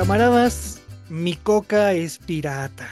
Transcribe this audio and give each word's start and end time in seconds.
Camaradas, 0.00 0.80
mi 1.10 1.36
coca 1.36 1.92
es 1.92 2.16
pirata. 2.16 2.88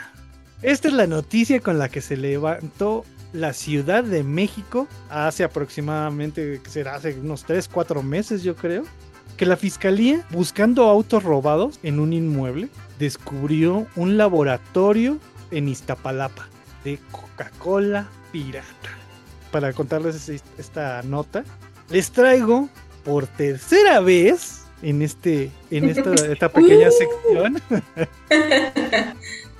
Esta 0.60 0.88
es 0.88 0.95
la 0.95 1.06
noticia 1.06 1.58
con 1.58 1.79
la 1.79 1.88
que 1.88 2.03
se 2.03 2.19
levantó 2.19 3.06
la 3.32 3.54
Ciudad 3.54 4.04
de 4.04 4.22
México 4.22 4.87
hace 5.08 5.42
aproximadamente, 5.42 6.60
¿qué 6.62 6.68
será? 6.68 6.96
Hace 6.96 7.18
unos 7.18 7.44
3, 7.44 7.66
4 7.66 8.02
meses 8.02 8.42
yo 8.42 8.54
creo, 8.56 8.84
que 9.38 9.46
la 9.46 9.56
fiscalía, 9.56 10.26
buscando 10.29 10.85
autos 10.85 11.22
robados 11.22 11.81
en 11.83 11.99
un 11.99 12.13
inmueble, 12.13 12.69
descubrió 12.99 13.87
un 13.97 14.19
laboratorio 14.19 15.17
en 15.51 15.71
Iztapalapa 15.71 16.47
de 16.84 16.98
Coca-Cola 17.11 18.06
pirata. 18.33 18.91
Para 19.51 19.73
contarles 19.73 20.29
es- 20.29 20.45
esta 20.59 21.02
nota, 21.05 21.43
les 21.88 22.11
traigo 22.11 22.69
por 23.02 23.27
tercera 23.27 24.01
vez 24.01 24.65
en 24.83 25.02
este 25.02 25.51
en 25.70 25.88
esta, 25.88 26.12
esta 26.33 26.48
pequeña 26.48 26.91
sección 26.91 27.61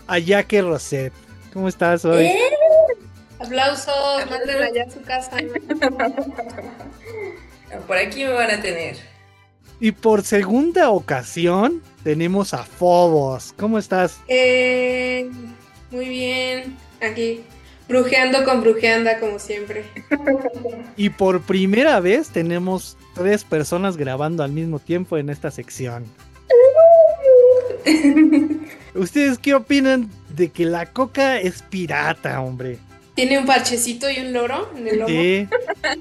a 0.07 0.21
Jaque 0.21 0.63
Roset. 0.63 1.13
¿Cómo 1.53 1.69
estás 1.69 2.05
hoy? 2.05 2.27
¡Eh! 2.27 2.39
Aplausos, 3.41 4.29
manden 4.31 4.63
allá 4.63 4.85
a 4.85 4.91
su 4.91 5.01
casa. 5.03 5.37
Por 7.87 7.97
aquí 7.97 8.25
me 8.25 8.33
van 8.33 8.51
a 8.51 8.61
tener. 8.61 8.97
Y 9.81 9.93
por 9.93 10.25
segunda 10.25 10.91
ocasión 10.91 11.81
tenemos 12.03 12.53
a 12.53 12.65
Fobos. 12.65 13.55
¿Cómo 13.57 13.79
estás? 13.79 14.19
Eh, 14.27 15.31
muy 15.91 16.09
bien, 16.09 16.77
aquí. 17.01 17.45
Brujeando 17.89 18.45
con 18.45 18.61
brujeanda, 18.61 19.19
como 19.19 19.39
siempre. 19.39 19.85
Y 20.97 21.09
por 21.11 21.41
primera 21.41 22.01
vez 22.01 22.29
tenemos 22.29 22.97
tres 23.15 23.45
personas 23.45 23.97
grabando 23.97 24.43
al 24.43 24.53
mismo 24.53 24.79
tiempo 24.79 25.17
en 25.17 25.31
esta 25.31 25.51
sección. 25.51 26.05
¿Ustedes 28.95 29.39
qué 29.39 29.55
opinan 29.55 30.11
de 30.31 30.51
que 30.51 30.65
la 30.65 30.87
coca 30.87 31.39
es 31.39 31.63
pirata, 31.63 32.41
hombre? 32.41 32.79
Tiene 33.15 33.39
un 33.39 33.47
parchecito 33.47 34.09
y 34.11 34.21
un 34.21 34.33
loro 34.33 34.71
en 34.77 34.89
el 34.89 34.99
lomo. 34.99 35.09
Sí, 35.09 35.49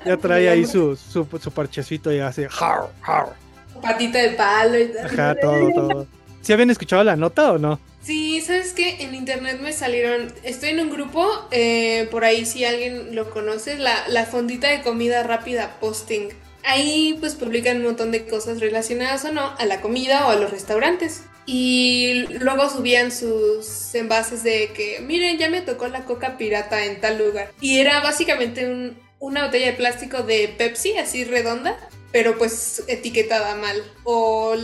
ya 0.05 0.17
trae 0.17 0.49
ahí 0.49 0.65
su, 0.67 0.95
su, 0.95 1.27
su 1.41 1.52
parchecito 1.52 2.13
y 2.13 2.19
hace 2.19 2.47
har, 2.47 2.91
har. 3.02 3.33
Patita 3.81 4.19
de 4.19 4.30
palo 4.31 4.77
y 4.77 4.88
tal. 4.88 5.05
Ajá, 5.05 5.35
todo, 5.39 5.69
todo. 5.73 6.08
¿Sí 6.41 6.53
habían 6.53 6.69
escuchado 6.69 7.03
la 7.03 7.16
nota 7.16 7.52
o 7.52 7.57
no? 7.57 7.80
Sí, 8.02 8.39
¿sabes 8.41 8.71
qué? 8.73 9.02
En 9.03 9.13
internet 9.16 9.59
me 9.61 9.73
salieron. 9.73 10.33
Estoy 10.43 10.69
en 10.69 10.80
un 10.80 10.89
grupo, 10.89 11.27
eh, 11.52 12.07
por 12.09 12.23
ahí 12.23 12.45
si 12.45 12.63
alguien 12.63 13.16
lo 13.16 13.30
conoce, 13.30 13.77
la, 13.77 14.07
la 14.07 14.25
fondita 14.25 14.69
de 14.69 14.81
comida 14.81 15.23
rápida 15.23 15.77
posting. 15.81 16.30
Ahí 16.63 17.17
pues 17.19 17.35
publican 17.35 17.77
un 17.77 17.83
montón 17.83 18.11
de 18.11 18.25
cosas 18.25 18.59
relacionadas 18.61 19.25
o 19.25 19.31
no 19.33 19.53
a 19.58 19.65
la 19.65 19.81
comida 19.81 20.25
o 20.27 20.31
a 20.31 20.35
los 20.35 20.52
restaurantes. 20.52 21.23
Y 21.45 22.25
luego 22.39 22.69
subían 22.69 23.11
sus 23.11 23.93
envases 23.95 24.43
de 24.43 24.71
que, 24.73 24.99
miren, 25.02 25.38
ya 25.38 25.49
me 25.49 25.61
tocó 25.61 25.88
la 25.88 26.03
coca 26.05 26.38
pirata 26.38 26.85
en 26.85 26.99
tal 27.02 27.17
lugar. 27.17 27.52
Y 27.61 27.80
era 27.80 28.02
básicamente 28.02 28.69
un- 28.69 28.97
una 29.19 29.45
botella 29.45 29.67
de 29.67 29.73
plástico 29.73 30.23
de 30.23 30.53
Pepsi, 30.58 30.97
así 30.97 31.23
redonda, 31.23 31.77
pero 32.11 32.38
pues 32.38 32.83
etiquetada 32.88 33.55
mal. 33.55 33.81
O 34.03 34.55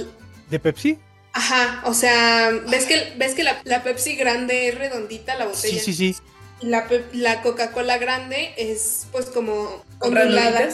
¿De 0.49 0.59
Pepsi? 0.59 0.99
Ajá, 1.33 1.81
o 1.85 1.93
sea, 1.93 2.51
ves 2.69 2.85
que, 2.85 3.13
ves 3.17 3.33
que 3.33 3.43
la, 3.43 3.59
la 3.63 3.83
Pepsi 3.83 4.15
grande 4.15 4.67
es 4.69 4.77
redondita 4.77 5.35
la 5.35 5.45
Sí, 5.53 5.61
botella. 5.71 5.79
sí, 5.79 5.93
sí. 5.93 6.15
Y 6.61 6.67
la, 6.67 6.87
la 7.13 7.41
Coca-Cola 7.41 7.97
grande 7.97 8.53
es 8.57 9.07
pues 9.11 9.25
como 9.27 9.83
Con 9.97 10.15
ondulada. 10.15 10.69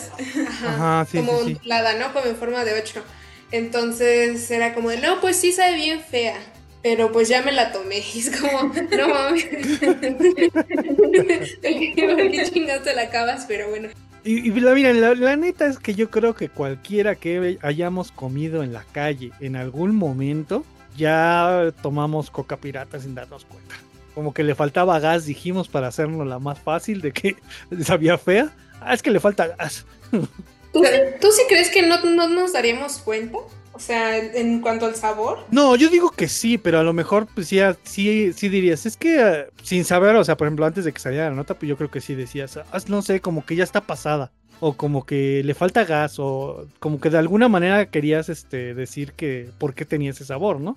Ajá, 0.48 1.02
Ajá, 1.04 1.08
sí, 1.10 1.18
como 1.18 1.40
sí, 1.40 1.46
sí. 1.46 1.54
ondulada, 1.54 1.94
¿no? 1.96 2.14
Como 2.14 2.26
en 2.26 2.36
forma 2.36 2.66
de 2.66 2.74
ocho. 2.74 3.04
Entonces 3.52 4.52
era 4.52 4.74
como 4.76 4.90
de, 4.90 4.98
no, 4.98 5.22
pues 5.22 5.38
sí 5.38 5.52
sabe 5.54 5.76
bien 5.76 6.02
fea. 6.04 6.38
Pero 6.84 7.12
pues 7.12 7.28
ya 7.30 7.42
me 7.42 7.52
la 7.52 7.72
tomé. 7.72 8.00
Y 8.14 8.20
es 8.20 8.30
como, 8.38 8.72
no 8.74 9.08
mames. 9.10 9.46
¿Por 9.82 10.00
qué 12.32 12.50
chingados 12.54 12.84
te 12.84 12.94
la 12.96 13.04
acabas? 13.04 13.46
Pero 13.48 13.70
bueno. 13.70 13.90
Y, 14.24 14.52
la, 14.60 14.74
la, 15.16 15.36
neta 15.36 15.68
es 15.68 15.80
que 15.80 15.96
yo 15.96 16.10
creo 16.10 16.36
que 16.36 16.50
cualquiera 16.50 17.16
que 17.16 17.58
hayamos 17.62 18.12
comido 18.12 18.64
en 18.64 18.74
la 18.74 18.84
calle 18.84 19.32
en 19.40 19.56
algún 19.56 19.96
momento, 19.96 20.66
ya 20.98 21.74
tomamos 21.82 22.30
coca 22.30 22.58
pirata 22.58 23.00
sin 23.00 23.16
darnos 23.16 23.46
cuenta. 23.46 23.76
Como 24.14 24.34
que 24.34 24.44
le 24.44 24.56
faltaba 24.56 25.00
gas, 25.00 25.26
dijimos, 25.26 25.70
para 25.70 25.88
hacernos 25.88 26.28
la 26.28 26.40
más 26.40 26.60
fácil 26.60 27.02
de 27.02 27.14
que 27.14 27.38
sabía 27.84 28.18
fea. 28.18 28.52
Ah, 28.82 28.94
es 28.94 29.02
que 29.02 29.12
le 29.12 29.20
falta 29.20 29.48
gas. 29.48 29.86
¿Tú, 30.74 30.84
¿tú 31.20 31.32
sí 31.32 31.44
crees 31.48 31.70
que 31.70 31.82
no, 31.82 32.04
no 32.04 32.28
nos 32.28 32.54
daríamos 32.54 33.00
cuenta? 33.00 33.40
O 33.80 33.82
sea, 33.82 34.18
en 34.18 34.60
cuanto 34.60 34.88
al 34.88 34.96
sabor. 34.96 35.40
No, 35.52 35.74
yo 35.78 35.88
digo 35.88 36.12
que 36.12 36.28
sí, 36.28 36.58
pero 36.58 36.80
a 36.80 36.84
lo 36.84 36.92
mejor 36.92 37.28
pues 37.34 37.48
sí, 37.48 37.60
sí, 37.84 38.34
sí 38.34 38.50
dirías, 38.50 38.86
es 38.86 38.98
que 38.98 39.22
eh, 39.22 39.46
sin 39.64 39.86
saber, 39.86 40.18
o 40.18 40.24
sea, 40.26 40.36
por 40.36 40.48
ejemplo, 40.48 40.66
antes 40.66 40.84
de 40.84 40.92
que 40.92 41.00
saliera 41.00 41.30
la 41.30 41.36
nota, 41.38 41.54
pues 41.54 41.70
yo 41.70 41.78
creo 41.78 41.90
que 41.90 42.02
sí 42.02 42.14
decías, 42.14 42.58
"Ah, 42.58 42.66
no 42.88 43.02
sé, 43.02 43.22
como 43.22 43.46
que 43.46 43.56
ya 43.56 43.64
está 43.64 43.80
pasada, 43.80 44.34
o 44.60 44.74
como 44.74 45.06
que 45.06 45.42
le 45.46 45.54
falta 45.54 45.86
gas, 45.86 46.16
o 46.20 46.68
como 46.80 47.00
que 47.00 47.10
de 47.10 47.20
alguna 47.20 47.48
manera 47.48 47.86
querías 47.86 48.28
este, 48.28 48.74
decir 48.74 49.14
que 49.14 49.50
por 49.58 49.74
qué 49.74 49.86
tenía 49.86 50.12
ese 50.12 50.26
sabor, 50.26 50.60
¿no? 50.60 50.76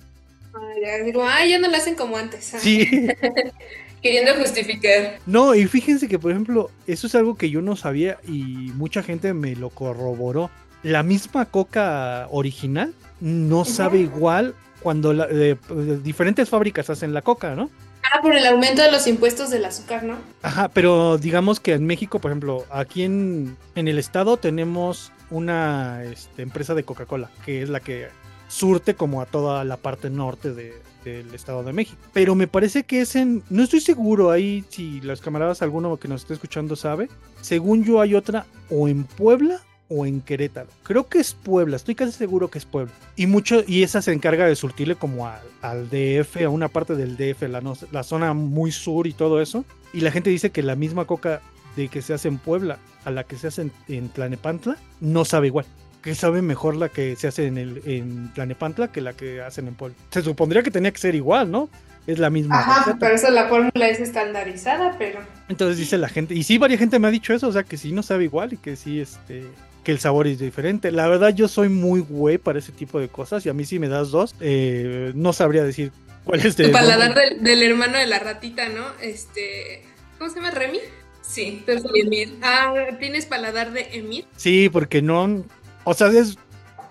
Ay, 0.54 0.82
ya 0.82 1.04
digo, 1.04 1.24
ay, 1.26 1.50
ya 1.50 1.58
no 1.58 1.66
la 1.68 1.78
hacen 1.78 1.96
como 1.96 2.16
antes. 2.16 2.54
ah". 2.54 2.58
Sí, 2.60 2.86
Queriendo 4.00 4.34
justificar. 4.36 5.18
no, 5.26 5.54
y 5.56 5.66
fíjense 5.66 6.06
que, 6.08 6.18
por 6.20 6.30
ejemplo, 6.30 6.70
eso 6.86 7.08
es 7.08 7.14
algo 7.16 7.36
que 7.36 7.50
yo 7.50 7.62
no 7.62 7.74
sabía 7.74 8.18
y 8.26 8.70
mucha 8.76 9.02
gente 9.02 9.34
me 9.34 9.56
lo 9.56 9.70
corroboró. 9.70 10.50
La 10.82 11.02
misma 11.02 11.46
coca 11.46 12.26
original 12.30 12.94
no 13.20 13.64
sabe 13.64 13.98
igual 13.98 14.54
cuando 14.80 15.12
la- 15.12 15.26
diferentes 15.28 16.48
fábricas 16.48 16.90
hacen 16.90 17.14
la 17.14 17.22
coca, 17.22 17.54
¿no? 17.54 17.70
Ah, 18.12 18.20
por 18.20 18.34
el 18.34 18.44
aumento 18.46 18.82
de 18.82 18.90
los 18.90 19.06
impuestos 19.06 19.48
del 19.50 19.64
azúcar, 19.64 20.02
¿no? 20.02 20.16
Ajá, 20.42 20.68
pero 20.68 21.18
digamos 21.18 21.60
que 21.60 21.72
en 21.74 21.86
México, 21.86 22.18
por 22.18 22.30
ejemplo, 22.32 22.64
aquí 22.70 23.04
en, 23.04 23.56
en 23.76 23.88
el 23.88 23.98
estado 23.98 24.36
tenemos 24.36 25.12
una 25.30 26.02
este, 26.04 26.42
empresa 26.42 26.74
de 26.74 26.82
Coca-Cola, 26.82 27.30
que 27.44 27.62
es 27.62 27.68
la 27.70 27.80
que 27.80 28.08
surte 28.48 28.94
como 28.94 29.22
a 29.22 29.26
toda 29.26 29.64
la 29.64 29.76
parte 29.76 30.10
norte 30.10 30.52
de- 30.52 30.74
del 31.04 31.32
estado 31.34 31.62
de 31.64 31.72
México. 31.72 31.96
Pero 32.12 32.34
me 32.34 32.46
parece 32.48 32.82
que 32.84 33.00
es 33.00 33.16
en... 33.16 33.42
No 33.50 33.62
estoy 33.62 33.80
seguro 33.80 34.30
ahí 34.30 34.64
si 34.68 35.00
los 35.00 35.20
camaradas, 35.20 35.62
alguno 35.62 35.96
que 35.96 36.06
nos 36.08 36.22
esté 36.22 36.34
escuchando 36.34 36.76
sabe. 36.76 37.08
Según 37.40 37.82
yo 37.84 38.00
hay 38.00 38.14
otra 38.14 38.44
o 38.70 38.88
en 38.88 39.04
Puebla 39.04 39.60
o 39.94 40.06
en 40.06 40.20
Querétaro. 40.20 40.68
Creo 40.82 41.08
que 41.08 41.18
es 41.18 41.34
Puebla, 41.34 41.76
estoy 41.76 41.94
casi 41.94 42.12
seguro 42.12 42.48
que 42.48 42.58
es 42.58 42.64
Puebla. 42.64 42.92
Y 43.16 43.26
mucho 43.26 43.62
y 43.66 43.82
esa 43.82 44.00
se 44.02 44.12
encarga 44.12 44.46
de 44.46 44.56
surtirle 44.56 44.94
como 44.96 45.26
al, 45.28 45.40
al 45.60 45.88
DF, 45.90 46.42
a 46.44 46.48
una 46.48 46.68
parte 46.68 46.94
del 46.96 47.16
DF, 47.16 47.42
la, 47.48 47.60
no- 47.60 47.76
la 47.90 48.02
zona 48.02 48.32
muy 48.34 48.72
sur 48.72 49.06
y 49.06 49.12
todo 49.12 49.40
eso. 49.42 49.64
Y 49.92 50.00
la 50.00 50.10
gente 50.10 50.30
dice 50.30 50.50
que 50.50 50.62
la 50.62 50.76
misma 50.76 51.04
coca 51.04 51.40
de 51.76 51.88
que 51.88 52.02
se 52.02 52.14
hace 52.14 52.28
en 52.28 52.38
Puebla 52.38 52.78
a 53.04 53.10
la 53.10 53.24
que 53.24 53.36
se 53.36 53.48
hace 53.48 53.62
en, 53.62 53.72
en 53.88 54.08
Tlanepantla 54.08 54.76
no 55.00 55.24
sabe 55.24 55.48
igual. 55.48 55.66
Que 56.02 56.14
sabe 56.14 56.42
mejor 56.42 56.76
la 56.76 56.88
que 56.88 57.14
se 57.16 57.28
hace 57.28 57.46
en, 57.46 57.58
el, 57.58 57.82
en 57.84 58.32
Tlanepantla 58.34 58.88
que 58.90 59.00
la 59.00 59.12
que 59.12 59.40
hacen 59.42 59.68
en 59.68 59.74
Puebla. 59.74 59.96
Se 60.10 60.22
supondría 60.22 60.62
que 60.62 60.70
tenía 60.70 60.90
que 60.90 60.98
ser 60.98 61.14
igual, 61.14 61.50
¿no? 61.50 61.68
Es 62.06 62.18
la 62.18 62.30
misma 62.30 62.58
Ajá, 62.58 62.78
receta. 62.80 62.98
por 62.98 63.12
eso 63.12 63.30
la 63.30 63.48
fórmula 63.48 63.88
es 63.88 64.00
estandarizada, 64.00 64.96
pero... 64.98 65.20
Entonces 65.48 65.78
dice 65.78 65.96
la 65.98 66.08
gente, 66.08 66.34
y 66.34 66.42
sí, 66.42 66.58
varias 66.58 66.80
gente 66.80 66.98
me 66.98 67.06
ha 67.06 67.10
dicho 67.12 67.32
eso, 67.32 67.46
o 67.46 67.52
sea, 67.52 67.62
que 67.62 67.76
sí 67.76 67.92
no 67.92 68.02
sabe 68.02 68.24
igual 68.24 68.52
y 68.52 68.56
que 68.56 68.74
sí, 68.74 69.00
este, 69.00 69.44
que 69.84 69.92
el 69.92 69.98
sabor 69.98 70.26
es 70.26 70.38
diferente. 70.38 70.90
La 70.92 71.08
verdad, 71.08 71.34
yo 71.34 71.48
soy 71.48 71.68
muy 71.68 72.00
güey 72.00 72.38
para 72.38 72.58
ese 72.58 72.72
tipo 72.72 73.00
de 73.00 73.08
cosas 73.08 73.44
y 73.46 73.48
a 73.48 73.52
mí 73.52 73.64
si 73.64 73.78
me 73.78 73.88
das 73.88 74.10
dos, 74.10 74.34
eh, 74.40 75.12
no 75.14 75.32
sabría 75.32 75.64
decir 75.64 75.90
cuál 76.24 76.40
es 76.46 76.56
de... 76.56 76.66
Tu 76.66 76.72
paladar 76.72 77.14
del, 77.14 77.42
del 77.42 77.62
hermano 77.62 77.98
de 77.98 78.06
la 78.06 78.18
ratita, 78.18 78.68
¿no? 78.68 78.84
Este... 79.00 79.82
¿Cómo 80.18 80.30
se 80.30 80.36
llama? 80.36 80.50
¿Remy? 80.52 80.78
Sí. 81.22 81.62
Pero- 81.66 81.80
Emil. 81.94 82.38
Ah, 82.42 82.72
¿tienes 83.00 83.26
paladar 83.26 83.72
de 83.72 83.88
Emir? 83.92 84.24
Sí, 84.36 84.68
porque 84.68 85.02
no, 85.02 85.44
o 85.84 85.94
sea, 85.94 86.08
es, 86.08 86.36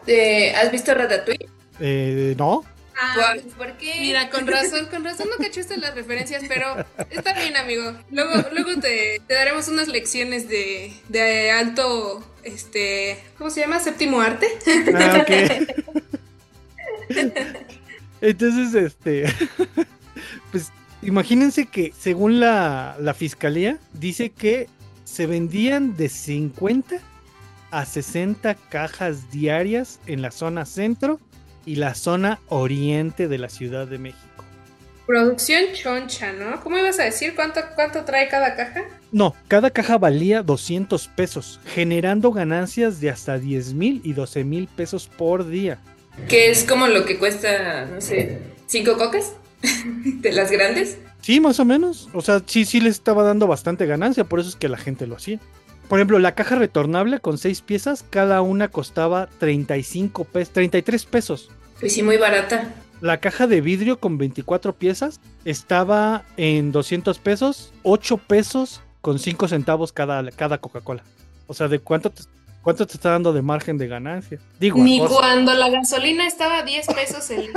Eh, 0.08 0.54
¿Has 0.56 0.72
visto 0.72 0.94
Ratatouille? 0.94 1.48
eh, 1.80 2.36
no. 2.38 2.64
Ah, 3.04 3.14
¿Cuál? 3.16 3.40
¿Por 3.58 3.78
qué? 3.78 3.96
Mira, 4.00 4.30
con 4.30 4.46
razón, 4.46 4.86
con 4.86 5.04
razón 5.04 5.28
no 5.32 5.44
cachaste 5.44 5.76
las 5.78 5.96
referencias, 5.96 6.44
pero 6.48 6.86
está 7.10 7.34
bien, 7.34 7.58
amigo. 7.58 7.96
Luego, 8.12 8.34
luego 8.52 8.80
te, 8.80 9.20
te 9.26 9.34
daremos 9.34 9.68
unas 9.70 9.88
lecciones 9.88 10.48
de, 10.48 10.94
de 11.10 11.50
alto, 11.50 12.24
este, 12.44 13.18
¿cómo 13.40 13.50
se 13.50 13.62
llama? 13.62 13.80
Séptimo 13.80 14.22
arte. 14.22 14.48
Ah. 14.94 15.26
Entonces, 18.22 18.76
este, 18.76 19.26
pues 20.52 20.72
imagínense 21.02 21.66
que 21.66 21.94
según 22.00 22.40
la, 22.40 22.96
la 23.00 23.16
fiscalía, 23.16 23.80
dice 23.94 24.30
que 24.30 24.70
se 25.06 25.26
vendían 25.26 25.98
de 25.98 26.08
50 26.08 27.00
a 27.72 27.84
60 27.84 28.54
cajas 28.70 29.32
diarias 29.32 30.00
en 30.06 30.22
la 30.22 30.30
zona 30.30 30.66
centro 30.66 31.20
y 31.66 31.76
la 31.76 31.96
zona 31.96 32.40
oriente 32.48 33.28
de 33.28 33.38
la 33.38 33.50
Ciudad 33.50 33.88
de 33.88 33.98
México. 33.98 34.22
Producción 35.06 35.64
choncha, 35.74 36.32
¿no? 36.32 36.62
¿Cómo 36.62 36.78
ibas 36.78 37.00
a 37.00 37.04
decir 37.04 37.36
cuánto, 37.36 37.60
cuánto 37.76 38.06
trae 38.06 38.30
cada 38.30 38.56
caja? 38.56 38.84
No, 39.12 39.36
cada 39.48 39.70
caja 39.70 39.98
valía 39.98 40.42
200 40.42 41.08
pesos, 41.10 41.60
generando 41.66 42.32
ganancias 42.32 43.02
de 43.02 43.10
hasta 43.10 43.38
10 43.38 43.74
mil 43.74 44.02
y 44.04 44.14
12 44.14 44.44
mil 44.44 44.68
pesos 44.68 45.10
por 45.10 45.48
día. 45.48 45.80
Que 46.30 46.50
es 46.50 46.64
como 46.64 46.88
lo 46.88 47.06
que 47.06 47.18
cuesta, 47.18 47.86
no 47.86 48.00
sé, 48.00 48.40
cinco 48.68 48.98
cocas 48.98 49.34
de 50.06 50.32
las 50.32 50.52
grandes. 50.52 50.98
Sí, 51.22 51.40
más 51.40 51.60
o 51.60 51.66
menos. 51.66 52.10
O 52.14 52.22
sea, 52.22 52.42
sí, 52.46 52.66
sí 52.66 52.80
les 52.80 52.96
estaba 52.96 53.24
dando 53.24 53.48
bastante 53.48 53.86
ganancia, 53.86 54.24
por 54.24 54.40
eso 54.40 54.50
es 54.50 54.56
que 54.56 54.70
la 54.70 54.78
gente 54.78 55.08
lo 55.08 55.16
hacía. 55.16 55.40
Por 55.92 56.00
ejemplo, 56.00 56.20
la 56.20 56.36
caja 56.36 56.56
retornable 56.56 57.20
con 57.20 57.38
seis 57.38 57.60
piezas, 57.60 58.06
cada 58.10 58.42
una 58.42 58.70
costaba 58.70 59.28
35 59.40 60.24
pesos, 60.24 60.54
33 60.54 61.04
pesos. 61.04 61.50
Pues 61.82 61.92
sí, 61.92 62.02
muy 62.02 62.16
barata. 62.16 62.74
La 63.02 63.18
caja 63.18 63.46
de 63.46 63.60
vidrio 63.60 64.00
con 64.00 64.18
24 64.18 64.74
piezas 64.74 65.20
estaba 65.44 66.24
en 66.38 66.72
200 66.72 67.20
pesos, 67.20 67.74
8 67.84 68.16
pesos 68.20 68.80
con 69.02 69.20
5 69.20 69.50
centavos 69.50 69.92
cada, 69.92 70.32
cada 70.32 70.60
Coca-Cola. 70.60 71.04
O 71.48 71.54
sea, 71.54 71.68
¿de 71.68 71.80
cuánto 71.80 72.10
te, 72.10 72.24
cuánto 72.62 72.88
te 72.88 72.94
está 72.94 73.10
dando 73.10 73.34
de 73.34 73.42
margen 73.42 73.78
de 73.78 73.90
ganancia? 73.90 74.40
Digo, 74.62 74.82
Ni 74.82 74.98
cuando 74.98 75.54
la 75.56 75.70
gasolina 75.70 76.26
estaba 76.26 76.60
a 76.60 76.64
10 76.64 76.88
pesos 76.88 77.30
el... 77.32 77.50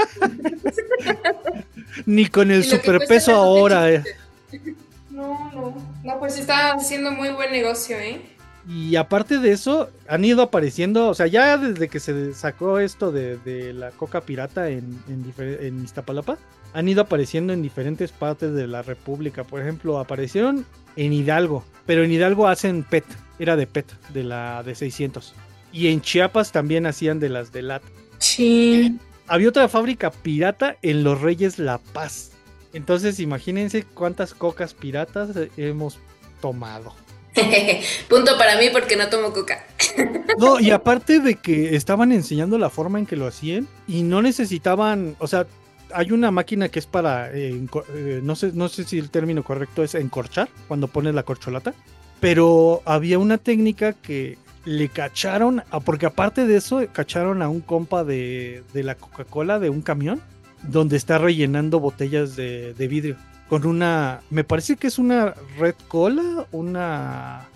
ni 2.06 2.26
con 2.26 2.50
el 2.50 2.64
superpeso 2.64 3.32
ahora. 3.32 3.92
eh. 3.92 4.02
No, 5.14 5.50
no. 5.52 5.74
No, 6.02 6.18
pues 6.18 6.38
está 6.38 6.72
haciendo 6.72 7.12
muy 7.12 7.30
buen 7.30 7.52
negocio, 7.52 7.96
¿eh? 7.98 8.20
Y 8.66 8.96
aparte 8.96 9.38
de 9.38 9.52
eso, 9.52 9.90
han 10.08 10.24
ido 10.24 10.42
apareciendo, 10.42 11.08
o 11.08 11.14
sea, 11.14 11.26
ya 11.26 11.58
desde 11.58 11.88
que 11.88 12.00
se 12.00 12.34
sacó 12.34 12.78
esto 12.78 13.12
de, 13.12 13.36
de 13.38 13.74
la 13.74 13.90
coca 13.90 14.22
pirata 14.22 14.70
en, 14.70 14.98
en, 15.08 15.32
en 15.38 15.84
Iztapalapa, 15.84 16.38
han 16.72 16.88
ido 16.88 17.02
apareciendo 17.02 17.52
en 17.52 17.62
diferentes 17.62 18.10
partes 18.10 18.54
de 18.54 18.66
la 18.66 18.82
República. 18.82 19.44
Por 19.44 19.60
ejemplo, 19.60 19.98
aparecieron 19.98 20.66
en 20.96 21.12
Hidalgo, 21.12 21.62
pero 21.86 22.02
en 22.04 22.10
Hidalgo 22.10 22.48
hacen 22.48 22.82
PET, 22.82 23.04
era 23.38 23.54
de 23.54 23.66
PET, 23.66 23.92
de 24.12 24.24
la 24.24 24.62
de 24.62 24.74
600. 24.74 25.34
Y 25.72 25.88
en 25.88 26.00
Chiapas 26.00 26.50
también 26.50 26.86
hacían 26.86 27.20
de 27.20 27.28
las 27.28 27.52
de 27.52 27.62
lata. 27.62 27.86
Sí. 28.18 28.98
Había 29.26 29.50
otra 29.50 29.68
fábrica 29.68 30.10
pirata 30.10 30.76
en 30.82 31.04
Los 31.04 31.20
Reyes 31.20 31.58
La 31.58 31.78
Paz. 31.78 32.33
Entonces, 32.74 33.20
imagínense 33.20 33.84
cuántas 33.84 34.34
cocas 34.34 34.74
piratas 34.74 35.30
hemos 35.56 35.98
tomado. 36.40 36.92
Punto 38.08 38.36
para 38.36 38.58
mí 38.58 38.66
porque 38.72 38.96
no 38.96 39.08
tomo 39.08 39.32
coca. 39.32 39.64
No, 40.36 40.58
y 40.58 40.72
aparte 40.72 41.20
de 41.20 41.36
que 41.36 41.76
estaban 41.76 42.10
enseñando 42.10 42.58
la 42.58 42.68
forma 42.68 42.98
en 42.98 43.06
que 43.06 43.14
lo 43.14 43.28
hacían 43.28 43.68
y 43.86 44.02
no 44.02 44.20
necesitaban, 44.20 45.14
o 45.20 45.28
sea, 45.28 45.46
hay 45.92 46.10
una 46.10 46.32
máquina 46.32 46.68
que 46.68 46.80
es 46.80 46.86
para, 46.86 47.30
eh, 47.32 47.64
eh, 47.94 48.20
no, 48.20 48.34
sé, 48.34 48.50
no 48.52 48.68
sé 48.68 48.82
si 48.82 48.98
el 48.98 49.10
término 49.10 49.44
correcto 49.44 49.84
es 49.84 49.94
encorchar, 49.94 50.48
cuando 50.66 50.88
pones 50.88 51.14
la 51.14 51.22
corcholata, 51.22 51.72
pero 52.18 52.82
había 52.84 53.20
una 53.20 53.38
técnica 53.38 53.92
que 53.92 54.36
le 54.64 54.88
cacharon, 54.88 55.62
ah, 55.70 55.78
porque 55.78 56.06
aparte 56.06 56.46
de 56.46 56.56
eso, 56.56 56.84
cacharon 56.92 57.42
a 57.42 57.48
un 57.48 57.60
compa 57.60 58.02
de, 58.02 58.64
de 58.72 58.82
la 58.82 58.96
Coca-Cola 58.96 59.60
de 59.60 59.70
un 59.70 59.82
camión, 59.82 60.20
donde 60.68 60.96
está 60.96 61.18
rellenando 61.18 61.80
botellas 61.80 62.36
de, 62.36 62.74
de 62.74 62.88
vidrio, 62.88 63.16
con 63.48 63.66
una, 63.66 64.20
me 64.30 64.44
parece 64.44 64.76
que 64.76 64.86
es 64.86 64.98
una 64.98 65.34
Red 65.58 65.74
Cola, 65.88 66.46
una 66.52 67.46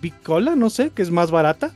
Big 0.00 0.14
Cola, 0.22 0.56
no 0.56 0.70
sé, 0.70 0.90
que 0.90 1.02
es 1.02 1.10
más 1.10 1.30
barata. 1.30 1.72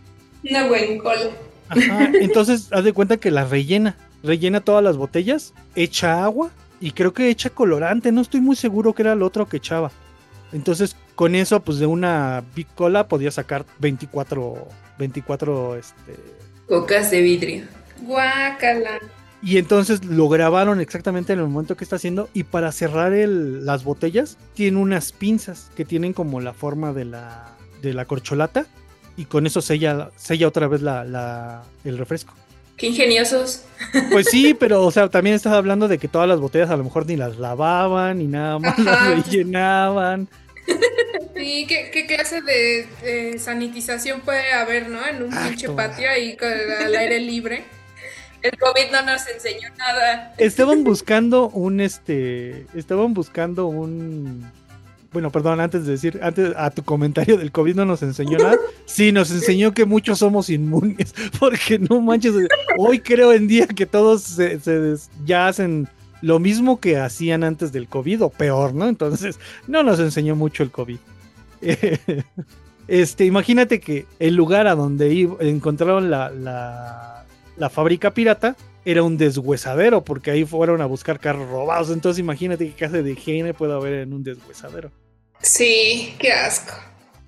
Una 0.49 0.67
buen 0.67 0.99
cola. 0.99 1.31
Ajá, 1.69 2.11
entonces 2.21 2.69
haz 2.73 2.85
de 2.85 2.93
cuenta 2.93 3.17
que 3.17 3.31
la 3.31 3.45
rellena, 3.45 3.97
rellena 4.23 4.61
todas 4.61 4.85
las 4.85 4.97
botellas, 4.97 5.55
echa 5.75 6.25
agua 6.25 6.51
y 6.81 6.93
creo 6.93 7.15
que 7.15 7.31
echa 7.31 7.51
colorante, 7.51 8.13
no 8.13 8.21
estoy 8.21 8.41
muy 8.41 8.57
seguro 8.57 8.93
que 8.93 9.03
era 9.03 9.15
lo 9.15 9.27
otro 9.27 9.49
que 9.49 9.57
echaba. 9.57 9.91
Entonces 10.53 10.97
con 11.15 11.35
eso 11.35 11.61
pues 11.61 11.79
de 11.79 11.87
una 11.87 12.45
Big 12.55 12.67
Cola 12.75 13.09
podía 13.09 13.31
sacar 13.31 13.65
24, 13.79 14.69
24 14.99 15.77
este... 15.77 16.17
Cocas 16.69 17.11
de 17.11 17.21
vidrio. 17.23 17.65
Guácala. 18.03 19.01
Y 19.45 19.59
entonces 19.59 20.05
lo 20.05 20.29
grabaron 20.31 20.81
exactamente 20.81 21.35
en 21.35 21.41
el 21.41 21.47
momento 21.49 21.77
que 21.77 21.85
está 21.85 21.97
haciendo 21.97 22.31
y 22.33 22.45
para 22.45 22.73
cerrar 22.73 23.13
el- 23.13 23.67
las 23.67 23.85
botellas 23.85 24.39
tiene 24.55 24.79
unas 24.79 25.13
pinzas 25.13 25.71
que 25.77 25.85
tienen 25.85 26.13
como 26.15 26.41
la 26.41 26.55
forma 26.55 26.93
de 26.95 27.05
la, 27.05 27.53
de 27.83 27.93
la 27.93 28.07
corcholata 28.07 28.65
y 29.17 29.27
con 29.27 29.47
eso 29.47 29.61
sella, 29.61 30.11
sella 30.17 30.49
otra 30.49 30.67
vez 30.67 30.81
la- 30.81 31.05
la, 31.05 31.63
el 31.85 31.99
refresco. 31.99 32.33
Qué 32.79 32.87
ingeniosos. 32.89 33.63
Pues 34.11 34.29
sí, 34.31 34.55
pero 34.59 34.83
o 34.83 34.91
sea, 34.91 35.09
también 35.11 35.37
estás 35.37 35.53
hablando 35.53 35.89
de 35.89 35.99
que 35.99 36.09
todas 36.09 36.27
las 36.29 36.41
botellas 36.41 36.71
a 36.71 36.77
lo 36.77 36.85
mejor 36.85 37.07
ni 37.07 37.17
las 37.17 37.39
lavaban 37.39 38.19
ni 38.19 38.27
nada 38.27 38.59
más 38.59 38.79
las 38.79 39.07
rellenaban. 39.09 40.27
Sí, 41.37 41.67
¿qué, 41.69 41.91
qué 41.93 42.07
clase 42.07 42.41
de, 42.41 42.87
de 43.03 43.39
sanitización 43.39 44.21
puede 44.21 44.53
haber, 44.53 44.89
no? 44.89 45.05
En 45.07 45.23
un 45.25 45.31
pinche 45.31 45.69
patio 45.69 46.09
ahí 46.09 46.37
con, 46.37 46.49
al 46.49 46.95
aire 46.95 47.19
libre. 47.21 47.65
El 48.45 48.59
COVID 48.59 48.93
no 48.93 49.03
nos 49.03 49.27
enseñó 49.27 49.71
nada. 49.79 50.35
Estaban 50.37 50.85
buscando 50.85 51.49
un 51.49 51.81
este, 51.81 52.67
estaban 52.75 53.15
buscando 53.15 53.67
un 53.67 54.45
bueno, 55.15 55.31
perdón, 55.31 55.61
antes 55.61 55.87
de 55.87 55.93
decir, 55.93 56.19
antes 56.23 56.53
a 56.57 56.71
tu 56.71 56.83
comentario 56.83 57.39
del 57.39 57.53
COVID 57.53 57.77
no 57.77 57.85
nos 57.87 58.03
enseñó 58.03 58.37
nada. 58.37 58.59
Sí, 58.85 59.13
nos 59.13 59.31
enseñó 59.31 59.73
que 59.73 59.87
muchos 59.87 60.19
somos 60.19 60.51
inmunes, 60.51 61.15
porque 61.39 61.79
no 61.79 62.03
manches, 62.03 62.35
hoy 62.77 62.99
creo 62.99 63.33
en 63.33 63.47
día 63.47 63.67
que 63.67 63.87
todos 63.87 64.23
se, 64.23 64.59
ya 65.25 65.47
hacen 65.47 65.89
lo 66.21 66.39
mismo 66.41 66.81
que 66.81 66.99
hacían 66.99 67.45
antes 67.45 67.73
del 67.73 67.89
COVID 67.89 68.25
o 68.25 68.29
peor, 68.29 68.75
¿no? 68.75 68.89
Entonces, 68.89 69.39
no 69.69 69.83
nos 69.85 70.01
enseñó 70.01 70.37
mucho 70.37 70.63
el 70.63 70.71
COVID. 70.71 70.99
Este, 72.87 73.25
imagínate 73.25 73.81
que 73.81 74.05
el 74.19 74.35
lugar 74.35 74.67
a 74.67 74.75
donde 74.75 75.27
encontraron 75.41 76.11
la, 76.11 77.14
la 77.57 77.71
fábrica 77.71 78.13
pirata 78.13 78.57
era 78.85 79.03
un 79.03 79.17
deshuesadero, 79.17 80.05
porque 80.05 80.31
ahí 80.31 80.45
fueron 80.45 80.81
a 80.81 80.87
buscar 80.87 81.19
carros 81.19 81.49
robados. 81.49 81.91
Entonces, 81.91 82.19
imagínate 82.19 82.67
qué 82.69 82.75
clase 82.75 83.03
de 83.03 83.13
higiene 83.13 83.55
puede 83.55 83.73
haber 83.73 83.95
en 83.95 84.13
un 84.13 84.23
deshuesadero. 84.23 84.91
Sí, 85.41 86.15
qué 86.19 86.33
asco. 86.33 86.75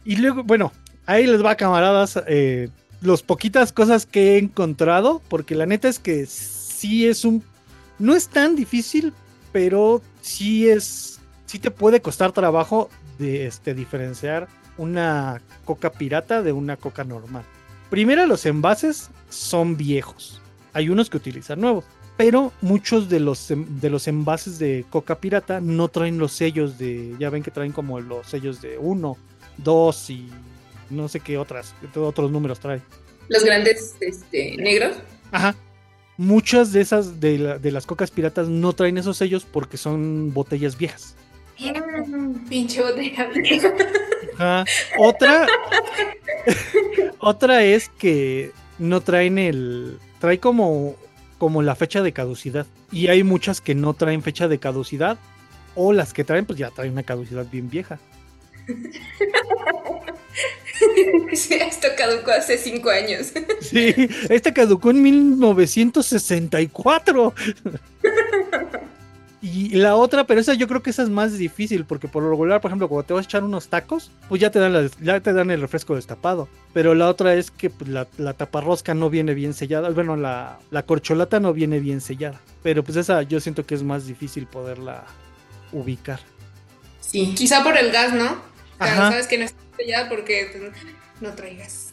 Y 0.04 0.16
luego, 0.16 0.42
bueno, 0.44 0.72
ahí 1.06 1.26
les 1.26 1.44
va, 1.44 1.56
camaradas, 1.56 2.20
eh, 2.26 2.68
los 3.00 3.22
poquitas 3.22 3.72
cosas 3.72 4.06
que 4.06 4.34
he 4.34 4.38
encontrado, 4.38 5.22
porque 5.28 5.54
la 5.54 5.66
neta 5.66 5.88
es 5.88 5.98
que 5.98 6.26
sí 6.26 7.06
es 7.06 7.24
un... 7.24 7.42
No 7.98 8.14
es 8.14 8.28
tan 8.28 8.56
difícil, 8.56 9.14
pero 9.52 10.02
sí 10.20 10.68
es... 10.68 11.20
Sí 11.46 11.58
te 11.58 11.70
puede 11.70 12.02
costar 12.02 12.32
trabajo 12.32 12.90
de 13.18 13.46
este, 13.46 13.72
diferenciar 13.72 14.48
una 14.76 15.40
coca 15.64 15.90
pirata 15.90 16.42
de 16.42 16.52
una 16.52 16.76
coca 16.76 17.04
normal. 17.04 17.44
Primero, 17.90 18.26
los 18.26 18.44
envases 18.46 19.10
son 19.28 19.76
viejos. 19.76 20.40
Hay 20.72 20.88
unos 20.88 21.08
que 21.10 21.16
utilizan 21.16 21.60
nuevos. 21.60 21.84
Pero 22.16 22.52
muchos 22.62 23.08
de 23.10 23.20
los, 23.20 23.46
de 23.50 23.90
los 23.90 24.08
envases 24.08 24.58
de 24.58 24.84
coca 24.88 25.18
pirata 25.18 25.60
no 25.60 25.88
traen 25.88 26.16
los 26.18 26.32
sellos 26.32 26.78
de... 26.78 27.14
Ya 27.18 27.28
ven 27.28 27.42
que 27.42 27.50
traen 27.50 27.72
como 27.72 28.00
los 28.00 28.26
sellos 28.26 28.62
de 28.62 28.78
1, 28.78 29.16
2 29.58 30.10
y 30.10 30.28
no 30.88 31.08
sé 31.08 31.20
qué 31.20 31.36
otras, 31.36 31.74
otros 31.94 32.30
números 32.30 32.58
trae. 32.58 32.80
Los 33.28 33.44
grandes 33.44 33.96
este, 34.00 34.56
negros. 34.56 34.96
Ajá. 35.30 35.54
Muchas 36.16 36.72
de 36.72 36.80
esas 36.80 37.20
de, 37.20 37.36
la- 37.38 37.58
de 37.58 37.70
las 37.70 37.84
cocas 37.84 38.10
piratas 38.10 38.48
no 38.48 38.72
traen 38.72 38.96
esos 38.96 39.18
sellos 39.18 39.44
porque 39.44 39.76
son 39.76 40.32
botellas 40.32 40.78
viejas. 40.78 41.16
Pinche 42.48 42.80
botella. 42.82 43.28
Ajá. 44.38 44.64
Otra, 44.98 45.46
otra 47.18 47.64
es 47.64 47.88
que 47.88 48.52
no 48.78 49.00
traen 49.00 49.38
el, 49.38 49.98
trae 50.20 50.38
como, 50.38 50.96
como 51.38 51.62
la 51.62 51.74
fecha 51.74 52.02
de 52.02 52.12
caducidad. 52.12 52.66
Y 52.92 53.08
hay 53.08 53.24
muchas 53.24 53.60
que 53.60 53.74
no 53.74 53.94
traen 53.94 54.22
fecha 54.22 54.48
de 54.48 54.58
caducidad. 54.58 55.18
O 55.74 55.92
las 55.92 56.12
que 56.12 56.24
traen, 56.24 56.46
pues 56.46 56.58
ya 56.58 56.70
traen 56.70 56.92
una 56.92 57.02
caducidad 57.02 57.46
bien 57.50 57.68
vieja. 57.68 57.98
Sí, 61.32 61.54
esto 61.54 61.88
caducó 61.96 62.30
hace 62.30 62.58
cinco 62.58 62.90
años. 62.90 63.32
Sí, 63.60 63.94
esta 64.28 64.52
caducó 64.52 64.90
en 64.90 65.00
1964. 65.02 67.32
Y 69.48 69.68
la 69.76 69.94
otra, 69.96 70.26
pero 70.26 70.40
esa 70.40 70.54
yo 70.54 70.66
creo 70.66 70.82
que 70.82 70.90
esa 70.90 71.02
es 71.04 71.08
más 71.08 71.36
difícil, 71.38 71.84
porque 71.84 72.08
por 72.08 72.22
lo 72.22 72.30
regular, 72.30 72.60
por 72.60 72.70
ejemplo, 72.70 72.88
cuando 72.88 73.06
te 73.06 73.12
vas 73.14 73.24
a 73.24 73.28
echar 73.28 73.44
unos 73.44 73.68
tacos, 73.68 74.10
pues 74.28 74.40
ya 74.40 74.50
te 74.50 74.58
dan, 74.58 74.72
la- 74.72 74.90
ya 75.00 75.20
te 75.20 75.32
dan 75.32 75.50
el 75.50 75.60
refresco 75.60 75.94
destapado. 75.94 76.48
Pero 76.72 76.94
la 76.94 77.08
otra 77.08 77.34
es 77.34 77.50
que 77.50 77.70
pues, 77.70 77.88
la, 77.88 78.08
la 78.18 78.32
taparrosca 78.34 78.94
no 78.94 79.08
viene 79.08 79.34
bien 79.34 79.54
sellada. 79.54 79.90
Bueno, 79.90 80.16
la, 80.16 80.58
la 80.70 80.82
corcholata 80.84 81.38
no 81.38 81.52
viene 81.52 81.78
bien 81.80 82.00
sellada. 82.00 82.40
Pero 82.62 82.82
pues 82.82 82.96
esa 82.96 83.22
yo 83.22 83.38
siento 83.40 83.64
que 83.64 83.74
es 83.76 83.82
más 83.82 84.06
difícil 84.06 84.46
poderla 84.46 85.04
ubicar. 85.72 86.20
Sí. 87.00 87.34
Quizá 87.36 87.62
por 87.62 87.76
el 87.76 87.92
gas, 87.92 88.12
¿no? 88.12 88.42
Ajá. 88.78 89.10
sabes 89.10 89.26
que 89.26 89.38
no 89.38 89.44
está 89.44 89.58
sellada 89.76 90.08
porque 90.08 90.70
no 91.20 91.30
traigas. 91.34 91.92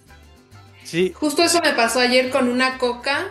Sí, 0.83 1.13
Justo 1.15 1.43
eso 1.43 1.61
me 1.61 1.73
pasó 1.73 1.99
ayer 1.99 2.29
con 2.29 2.49
una 2.49 2.77
coca. 2.77 3.27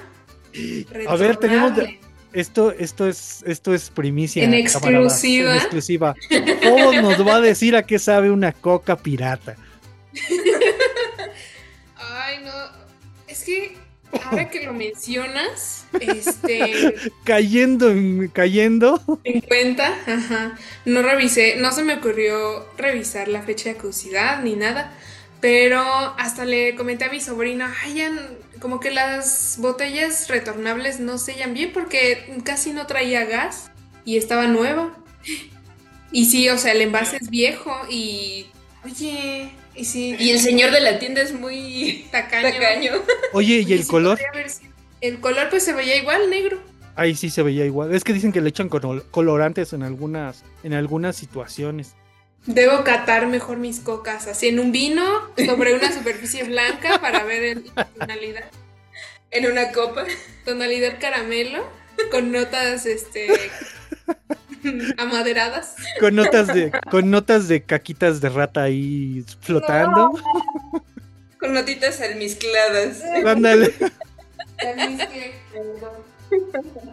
A 1.09 1.17
ver, 1.17 1.37
tenemos 1.37 1.75
de-. 1.77 2.01
Esto, 2.33 2.73
esto 2.73 3.07
es, 3.09 3.43
esto 3.47 3.75
es 3.75 3.91
primicia. 3.91 4.43
En 4.45 4.55
exclusiva. 4.55 5.51
en 5.53 5.57
exclusiva. 5.57 6.15
Todos 6.63 6.95
nos 7.03 7.27
va 7.27 7.37
a 7.37 7.41
decir 7.41 7.77
a 7.77 7.83
qué 7.85 7.99
sabe 7.99 8.31
una 8.31 8.53
coca 8.53 8.97
pirata. 8.97 9.57
Ay, 11.97 12.39
no. 12.45 12.53
Es 13.29 13.45
que 13.45 13.77
ahora 14.25 14.51
que 14.51 14.65
lo 14.65 14.73
mencionas, 14.75 15.87
este, 16.01 16.95
Cayendo, 17.25 17.91
en- 17.91 18.29
cayendo. 18.29 19.01
en 19.25 19.41
cuenta, 19.41 19.95
ajá, 20.07 20.57
no 20.85 21.03
revisé, 21.03 21.57
no 21.57 21.73
se 21.73 21.83
me 21.83 21.95
ocurrió 21.95 22.67
revisar 22.77 23.29
la 23.29 23.43
fecha 23.43 23.71
de 23.71 23.77
caducidad 23.77 24.43
ni 24.43 24.55
nada, 24.55 24.93
pero 25.41 25.83
hasta 26.19 26.45
le 26.45 26.75
comenté 26.75 27.07
a 27.07 27.11
mi 27.11 27.21
sobrino, 27.21 27.67
ay, 27.85 27.95
ya, 27.95 28.11
como 28.63 28.79
que 28.79 28.93
las 28.93 29.57
botellas 29.59 30.29
retornables 30.29 31.01
no 31.01 31.19
sellan 31.19 31.53
bien 31.53 31.73
porque 31.75 32.33
casi 32.45 32.73
no 32.73 32.87
traía 32.87 33.25
gas 33.25 33.73
y 34.05 34.17
estaba 34.17 34.47
nueva. 34.47 34.97
Y 36.13 36.27
sí, 36.27 36.49
o 36.49 36.57
sea, 36.57 36.73
el 36.73 36.81
envase 36.83 37.17
es 37.21 37.29
viejo 37.29 37.75
y, 37.91 38.47
oye, 38.85 39.51
y 39.75 39.85
sí, 39.85 40.15
Y 40.19 40.31
el 40.31 40.39
señor 40.39 40.71
de 40.71 40.81
la 40.81 40.99
tienda 41.01 41.23
es 41.23 41.33
muy 41.33 42.07
tacaño. 42.13 42.51
tacaño. 42.53 42.93
Oye, 43.33 43.65
¿y 43.67 43.73
el 43.73 43.87
color? 43.87 44.19
El 45.01 45.19
color 45.19 45.49
pues 45.51 45.65
se 45.65 45.73
veía 45.73 45.97
igual, 45.97 46.31
negro. 46.31 46.63
Ahí 46.95 47.17
sí 47.17 47.31
se 47.31 47.43
veía 47.43 47.65
igual. 47.65 47.93
Es 47.95 48.05
que 48.05 48.13
dicen 48.13 48.31
que 48.31 48.41
le 48.41 48.51
echan 48.51 48.69
colo- 48.71 49.03
colorantes 49.11 49.73
en 49.73 49.83
algunas, 49.83 50.45
en 50.63 50.75
algunas 50.75 51.17
situaciones. 51.17 51.95
Debo 52.47 52.83
catar 52.83 53.27
mejor 53.29 53.59
mis 53.59 53.79
cocas, 53.81 54.27
así 54.27 54.49
en 54.49 54.59
un 54.59 54.73
vino, 54.73 55.05
sobre 55.47 55.75
una 55.75 55.93
superficie 55.93 56.43
blanca 56.45 56.99
para 57.01 57.23
ver 57.25 57.43
el- 57.45 57.71
la 57.77 57.85
tonalidad. 57.87 58.45
En 59.31 59.51
una 59.51 59.73
copa. 59.73 60.05
Tonalidad 60.45 60.99
caramelo, 61.01 61.65
con 62.11 62.33
notas 62.33 62.85
este 62.87 63.29
amaderadas. 64.99 65.77
Con 66.01 66.17
notas 66.17 66.49
de, 66.49 66.73
con 66.91 67.11
notas 67.11 67.49
de 67.49 67.63
caquitas 67.63 68.21
de 68.21 68.29
rata 68.29 68.65
ahí 68.65 69.25
flotando. 69.41 70.11
Con 71.39 71.55
notitas 71.55 72.01
almizcladas. 72.01 73.03
Ándale. 73.25 73.73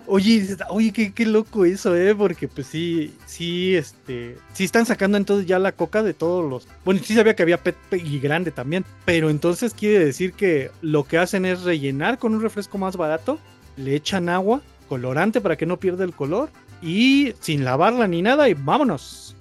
Oye, 0.08 0.58
oye, 0.70 0.92
qué, 0.92 1.14
qué 1.14 1.26
loco 1.26 1.66
eso, 1.66 1.96
eh, 1.96 2.16
porque 2.16 2.48
pues 2.48 2.68
sí, 2.68 3.14
sí, 3.26 3.76
este, 3.76 4.38
sí 4.54 4.64
están 4.64 4.86
sacando 4.86 5.18
entonces 5.18 5.46
ya 5.46 5.60
la 5.60 5.72
coca 5.72 6.02
de 6.02 6.14
todos 6.14 6.50
los. 6.50 6.68
Bueno, 6.84 7.02
sí 7.04 7.14
sabía 7.14 7.36
que 7.36 7.44
había 7.44 7.62
pet 7.62 7.76
y 7.92 8.20
grande 8.20 8.52
también, 8.52 8.86
pero 9.06 9.30
entonces 9.30 9.74
quiere 9.74 10.04
decir 10.04 10.34
que 10.34 10.72
lo 10.82 11.04
que 11.04 11.18
hacen 11.18 11.46
es 11.46 11.64
rellenar 11.64 12.18
con 12.18 12.34
un 12.34 12.42
refresco 12.42 12.78
más 12.78 12.98
barato, 12.98 13.40
le 13.78 13.96
echan 13.96 14.30
agua, 14.30 14.62
colorante 14.88 15.42
para 15.42 15.56
que 15.58 15.66
no 15.66 15.78
pierda 15.78 16.04
el 16.04 16.14
color 16.14 16.50
y 16.82 17.34
sin 17.40 17.64
lavarla 17.64 18.08
ni 18.08 18.22
nada 18.22 18.50
y 18.50 18.56
vámonos. 18.56 19.36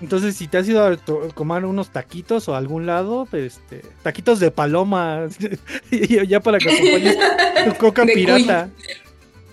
Entonces, 0.00 0.36
si 0.36 0.46
te 0.46 0.58
has 0.58 0.68
ido 0.68 0.86
a 0.86 0.96
comer 1.34 1.64
unos 1.64 1.90
taquitos 1.90 2.48
o 2.48 2.54
a 2.54 2.58
algún 2.58 2.86
lado, 2.86 3.26
este, 3.32 3.82
taquitos 4.02 4.38
de 4.38 4.50
paloma, 4.50 5.26
y 5.90 6.26
ya 6.26 6.40
para 6.40 6.58
que 6.58 6.70
acompañes 6.70 7.16
tu 7.64 7.74
coca 7.78 8.04
De 8.04 8.12
pirata. 8.12 8.70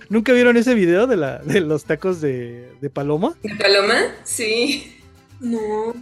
¿Nunca 0.07 0.33
vieron 0.33 0.55
ese 0.55 0.75
video 0.75 1.07
de, 1.07 1.17
la, 1.17 1.39
de 1.39 1.61
los 1.61 1.85
tacos 1.85 2.21
de, 2.21 2.69
de 2.79 2.89
paloma? 2.91 3.35
¿De 3.41 3.55
paloma? 3.55 3.95
Sí. 4.23 4.99
No. 5.39 5.95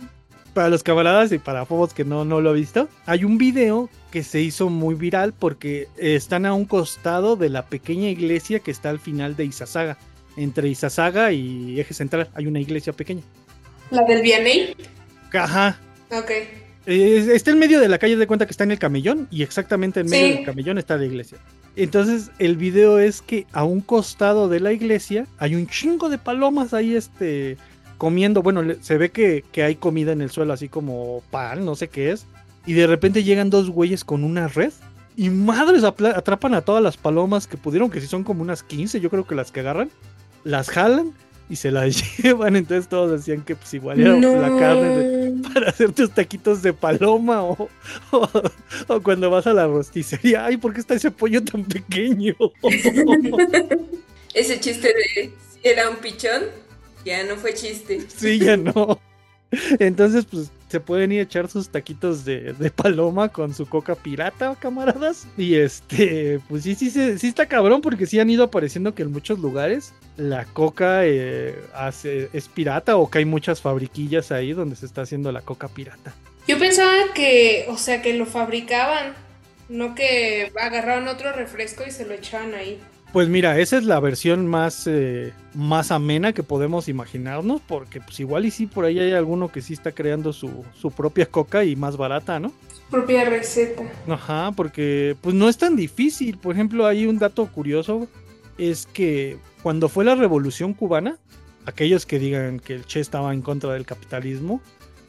Para 0.54 0.70
los 0.70 0.84
camaradas 0.84 1.32
y 1.32 1.40
para 1.40 1.66
Fobos 1.66 1.94
que 1.94 2.04
no, 2.04 2.26
no 2.26 2.42
lo 2.42 2.52
he 2.52 2.60
visto, 2.60 2.90
hay 3.06 3.24
un 3.24 3.38
video 3.38 3.90
que 4.12 4.24
se 4.24 4.42
hizo 4.42 4.70
muy 4.70 4.94
viral 4.94 5.34
porque 5.34 5.88
están 5.98 6.46
a 6.46 6.54
un 6.54 6.66
costado 6.66 7.36
de 7.36 7.50
la 7.50 7.66
pequeña 7.66 8.10
iglesia 8.10 8.60
que 8.60 8.72
está 8.72 8.90
al 8.90 9.00
final 9.00 9.36
de 9.36 9.46
Izazaga. 9.46 9.98
Entre 10.36 10.68
Izazaga 10.68 11.32
y 11.32 11.80
Eje 11.80 11.94
Central 11.94 12.30
hay 12.36 12.46
una 12.46 12.60
iglesia 12.60 12.94
pequeña. 12.94 13.24
¿La 13.94 14.04
del 14.04 14.22
Vianney? 14.22 14.76
Ajá, 15.34 15.80
Ok. 16.12 16.32
Eh, 16.86 17.30
está 17.34 17.52
en 17.52 17.60
medio 17.60 17.80
de 17.80 17.88
la 17.88 17.98
calle 17.98 18.18
de 18.18 18.28
cuenta 18.28 18.46
que 18.46 18.52
está 18.52 18.66
en 18.66 18.72
el 18.72 18.78
camellón 18.80 19.28
y 19.32 19.42
exactamente 19.42 20.02
en 20.02 20.10
medio 20.10 20.28
Sí. 20.28 20.34
del 20.34 20.46
camellón 20.46 20.78
está 20.78 20.98
la 20.98 21.06
iglesia. 21.06 21.38
Entonces 21.78 22.30
el 22.40 22.58
video 22.58 23.00
es 23.00 23.22
que 23.22 23.48
a 23.54 23.64
un 23.64 23.80
costado 23.80 24.50
de 24.50 24.60
la 24.60 24.74
iglesia 24.74 25.26
hay 25.38 25.56
un 25.56 25.66
chingo 25.68 26.10
de 26.10 26.18
palomas 26.18 26.74
ahí 26.74 26.94
este 26.96 27.56
comiendo. 27.98 28.42
Bueno, 28.44 28.64
se 28.82 28.98
ve 28.98 29.12
que, 29.12 29.46
que 29.54 29.64
hay 29.64 29.76
comida 29.76 30.12
en 30.12 30.22
el 30.22 30.30
suelo 30.30 30.52
así 30.54 30.68
como 30.68 31.24
pan, 31.32 31.64
no 31.66 31.76
sé 31.76 31.88
qué 31.88 32.12
es. 32.12 32.26
Y 32.66 32.74
de 32.74 32.86
repente 32.86 33.24
llegan 33.24 33.50
dos 33.50 33.70
güeyes 33.70 34.04
con 34.04 34.24
una 34.26 34.48
red 34.50 34.74
y 35.16 35.30
madres 35.30 35.84
atrapan 35.86 36.54
a 36.54 36.62
todas 36.62 36.84
las 36.84 36.98
palomas 36.98 37.48
que 37.48 37.56
pudieron, 37.56 37.90
que 37.90 38.02
si 38.02 38.08
son 38.08 38.24
como 38.26 38.42
unas 38.42 38.62
15, 38.62 39.00
yo 39.00 39.10
creo 39.10 39.26
que 39.26 39.36
las 39.36 39.52
que 39.54 39.62
agarran, 39.62 39.90
las 40.44 40.70
jalan 40.70 41.14
y 41.50 41.56
se 41.56 41.72
las 41.72 42.18
llevan. 42.18 42.56
Entonces 42.56 42.88
todos 42.88 43.12
decían 43.12 43.42
que 43.44 43.56
pues 43.56 43.74
igual 43.74 44.00
era 44.00 44.16
la 44.16 44.60
carne 44.60 44.90
de, 44.98 45.50
para 45.54 45.70
hacer 45.70 45.92
tus 45.92 46.12
taquitos 46.12 46.62
de 46.62 46.74
paloma 46.74 47.44
o, 47.44 47.70
o, 48.12 48.30
o 48.88 49.02
cuando 49.02 49.30
vas 49.30 49.48
a 49.48 49.54
la 49.54 49.68
rosticería. 49.68 50.46
Ay, 50.46 50.58
¿por 50.58 50.74
qué 50.74 50.80
está 50.80 50.96
ese 50.96 51.12
pollo 51.12 51.44
tan 51.44 51.64
pequeño? 51.66 52.36
Ese 54.34 54.60
chiste 54.60 54.88
de 54.88 55.26
si 55.26 55.32
era 55.62 55.92
un 55.92 55.98
pichón, 55.98 56.42
ya 57.06 57.24
no 57.24 57.36
fue 57.36 57.54
chiste. 57.54 58.02
sí, 58.08 58.40
ya 58.40 58.58
no. 58.58 59.00
Entonces, 59.78 60.26
pues 60.26 60.52
se 60.74 60.80
pueden 60.80 61.12
ir 61.12 61.20
a 61.20 61.24
echar 61.24 61.48
sus 61.48 61.70
taquitos 61.70 62.26
de, 62.26 62.54
de 62.54 62.72
paloma 62.72 63.30
con 63.30 63.54
su 63.54 63.68
coca 63.68 63.94
pirata, 63.94 64.56
camaradas. 64.60 65.28
Y 65.38 65.54
este, 65.56 66.40
pues 66.50 66.64
sí, 66.64 66.74
sí, 66.74 66.90
sí, 66.90 67.28
está 67.28 67.46
cabrón 67.46 67.82
porque 67.82 68.08
sí 68.08 68.20
han 68.20 68.30
ido 68.32 68.44
apareciendo 68.44 68.96
que 68.96 69.04
en 69.04 69.12
muchos 69.12 69.38
lugares 69.38 69.94
la 70.18 70.46
coca 70.46 71.06
eh, 71.06 71.56
hace- 71.76 72.30
es 72.34 72.48
pirata 72.48 72.98
o 72.98 73.08
que 73.10 73.20
hay 73.20 73.26
muchas 73.26 73.62
fabriquillas 73.62 74.32
ahí 74.32 74.54
donde 74.54 74.76
se 74.76 74.88
está 74.88 75.04
haciendo 75.04 75.32
la 75.32 75.42
coca 75.42 75.68
pirata. 75.68 76.12
Yo 76.48 76.58
pensaba 76.58 77.14
que, 77.14 77.68
o 77.70 77.78
sea, 77.78 78.02
que 78.02 78.16
lo 78.16 78.26
fabricaban, 78.26 79.14
no 79.70 79.94
que 79.94 80.52
agarraban 80.60 81.08
otro 81.08 81.32
refresco 81.34 81.84
y 81.88 81.92
se 81.92 82.06
lo 82.08 82.14
echaban 82.16 82.56
ahí. 82.56 82.80
Pues 83.14 83.30
mira, 83.30 83.60
esa 83.60 83.78
es 83.78 83.84
la 83.84 84.00
versión 84.00 84.48
más, 84.48 84.88
eh, 84.88 85.34
más 85.54 85.92
amena 85.92 86.34
que 86.34 86.42
podemos 86.42 86.90
imaginarnos, 86.90 87.62
porque 87.62 88.02
pues 88.02 88.20
igual 88.20 88.44
y 88.44 88.50
sí, 88.50 88.66
por 88.66 88.86
ahí 88.86 88.98
hay 88.98 89.12
alguno 89.12 89.52
que 89.52 89.62
sí 89.62 89.74
está 89.74 89.92
creando 89.92 90.34
su, 90.34 90.66
su 90.74 90.90
propia 90.90 91.28
coca 91.28 91.64
y 91.64 91.76
más 91.76 91.96
barata, 91.96 92.40
¿no? 92.40 92.52
Propia 92.90 93.24
receta. 93.26 93.84
Ajá, 94.08 94.52
porque 94.56 95.16
pues 95.22 95.36
no 95.36 95.48
es 95.48 95.60
tan 95.60 95.76
difícil. 95.76 96.40
Por 96.40 96.56
ejemplo, 96.56 96.88
hay 96.88 97.06
un 97.06 97.20
dato 97.20 97.46
curioso, 97.46 98.08
es 98.58 98.88
que 98.88 99.38
cuando 99.62 99.90
fue 99.90 100.06
la 100.06 100.16
revolución 100.16 100.74
cubana, 100.74 101.20
aquellos 101.68 102.08
que 102.08 102.18
digan 102.18 102.60
que 102.60 102.74
el 102.74 102.86
Che 102.88 103.00
estaba 103.00 103.32
en 103.32 103.44
contra 103.44 103.74
del 103.74 103.86
capitalismo, 103.86 104.60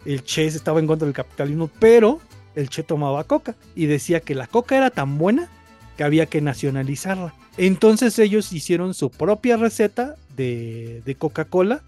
el 0.05 0.23
Che 0.25 0.45
estaba 0.45 0.79
en 0.79 0.87
contra 0.87 1.07
del 1.07 1.15
capitalismo, 1.15 1.71
pero 1.79 2.21
el 2.55 2.69
Che 2.69 2.83
tomaba 2.83 3.25
coca 3.25 3.57
y 3.75 3.87
decía 3.87 4.21
que 4.21 4.35
la 4.35 4.47
coca 4.47 4.77
era 4.77 4.91
tan 4.91 5.17
buena 5.17 5.49
que 5.97 6.05
había 6.05 6.27
que 6.27 6.43
nacionalizarla. 6.43 7.33
Entonces 7.57 8.19
ellos 8.19 8.53
hicieron 8.53 8.95
su 8.95 9.11
propia 9.11 9.57
receta 9.57 10.17
de, 10.37 11.17
Coca-Cola, 11.19 11.83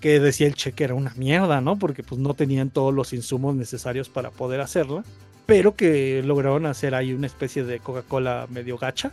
que 0.00 0.18
decía 0.18 0.46
el 0.46 0.54
Che 0.54 0.72
que 0.72 0.84
era 0.84 0.94
una 0.94 1.12
mierda, 1.16 1.60
¿no? 1.60 1.78
Porque 1.78 2.02
pues 2.02 2.20
no 2.20 2.34
tenían 2.34 2.70
todos 2.70 2.94
los 2.94 3.12
insumos 3.12 3.54
necesarios 3.54 4.08
para 4.08 4.30
poder 4.30 4.60
hacerla 4.60 5.04
pero 5.50 5.74
que 5.74 6.22
lograron 6.24 6.64
hacer 6.64 6.94
ahí 6.94 7.12
una 7.12 7.26
especie 7.26 7.64
de 7.64 7.80
Coca-Cola 7.80 8.46
medio 8.50 8.78
gacha 8.78 9.10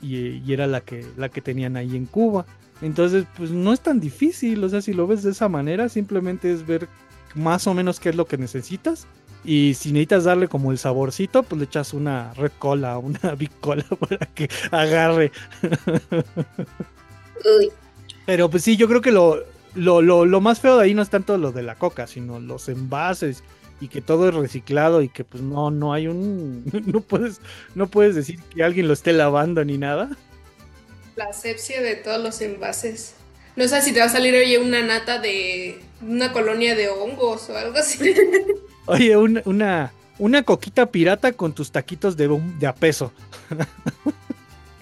y, 0.00 0.40
y 0.46 0.52
era 0.52 0.68
la 0.68 0.80
que, 0.80 1.04
la 1.16 1.28
que 1.28 1.40
tenían 1.40 1.76
ahí 1.76 1.96
en 1.96 2.06
Cuba. 2.06 2.46
Entonces, 2.82 3.24
pues 3.36 3.50
no 3.50 3.72
es 3.72 3.80
tan 3.80 3.98
difícil, 3.98 4.62
o 4.62 4.68
sea, 4.68 4.80
si 4.80 4.92
lo 4.92 5.08
ves 5.08 5.24
de 5.24 5.32
esa 5.32 5.48
manera, 5.48 5.88
simplemente 5.88 6.52
es 6.52 6.64
ver 6.64 6.88
más 7.34 7.66
o 7.66 7.74
menos 7.74 7.98
qué 7.98 8.10
es 8.10 8.14
lo 8.14 8.26
que 8.26 8.38
necesitas. 8.38 9.08
Y 9.44 9.74
si 9.74 9.90
necesitas 9.90 10.24
darle 10.24 10.48
como 10.48 10.70
el 10.70 10.78
saborcito, 10.78 11.42
pues 11.42 11.58
le 11.58 11.64
echas 11.64 11.92
una 11.92 12.32
red 12.34 12.52
cola, 12.58 12.98
una 12.98 13.34
big 13.34 13.50
cola 13.60 13.84
para 13.84 14.26
que 14.26 14.48
agarre. 14.70 15.32
Uy. 17.58 17.70
Pero 18.26 18.48
pues 18.48 18.62
sí, 18.62 18.76
yo 18.76 18.86
creo 18.88 19.00
que 19.00 19.10
lo, 19.10 19.44
lo, 19.74 20.00
lo, 20.00 20.24
lo 20.24 20.40
más 20.40 20.60
feo 20.60 20.76
de 20.76 20.84
ahí 20.84 20.94
no 20.94 21.02
es 21.02 21.10
tanto 21.10 21.36
lo 21.38 21.50
de 21.50 21.62
la 21.62 21.74
coca, 21.74 22.06
sino 22.06 22.38
los 22.38 22.68
envases 22.68 23.42
y 23.80 23.88
que 23.88 24.00
todo 24.00 24.28
es 24.28 24.34
reciclado 24.34 25.02
y 25.02 25.08
que 25.08 25.24
pues 25.24 25.42
no, 25.42 25.72
no 25.72 25.92
hay 25.92 26.06
un... 26.06 26.64
No 26.86 27.00
puedes, 27.00 27.40
no 27.74 27.88
puedes 27.88 28.14
decir 28.14 28.38
que 28.54 28.62
alguien 28.62 28.86
lo 28.86 28.94
esté 28.94 29.12
lavando 29.12 29.64
ni 29.64 29.76
nada. 29.76 30.10
La 31.16 31.24
asepsia 31.24 31.82
de 31.82 31.96
todos 31.96 32.22
los 32.22 32.40
envases. 32.40 33.14
No 33.56 33.66
sé 33.66 33.82
si 33.82 33.92
te 33.92 33.98
va 33.98 34.06
a 34.06 34.08
salir 34.08 34.34
oye 34.34 34.58
una 34.58 34.82
nata 34.82 35.18
de 35.18 35.80
una 36.00 36.32
colonia 36.32 36.76
de 36.76 36.88
hongos 36.88 37.50
o 37.50 37.56
algo 37.56 37.76
así. 37.76 37.98
Oye, 38.86 39.16
una, 39.16 39.42
una, 39.44 39.92
una 40.18 40.42
coquita 40.42 40.86
pirata 40.86 41.32
con 41.32 41.52
tus 41.52 41.70
taquitos 41.70 42.16
de, 42.16 42.28
de 42.58 42.66
a 42.66 42.74
peso. 42.74 43.12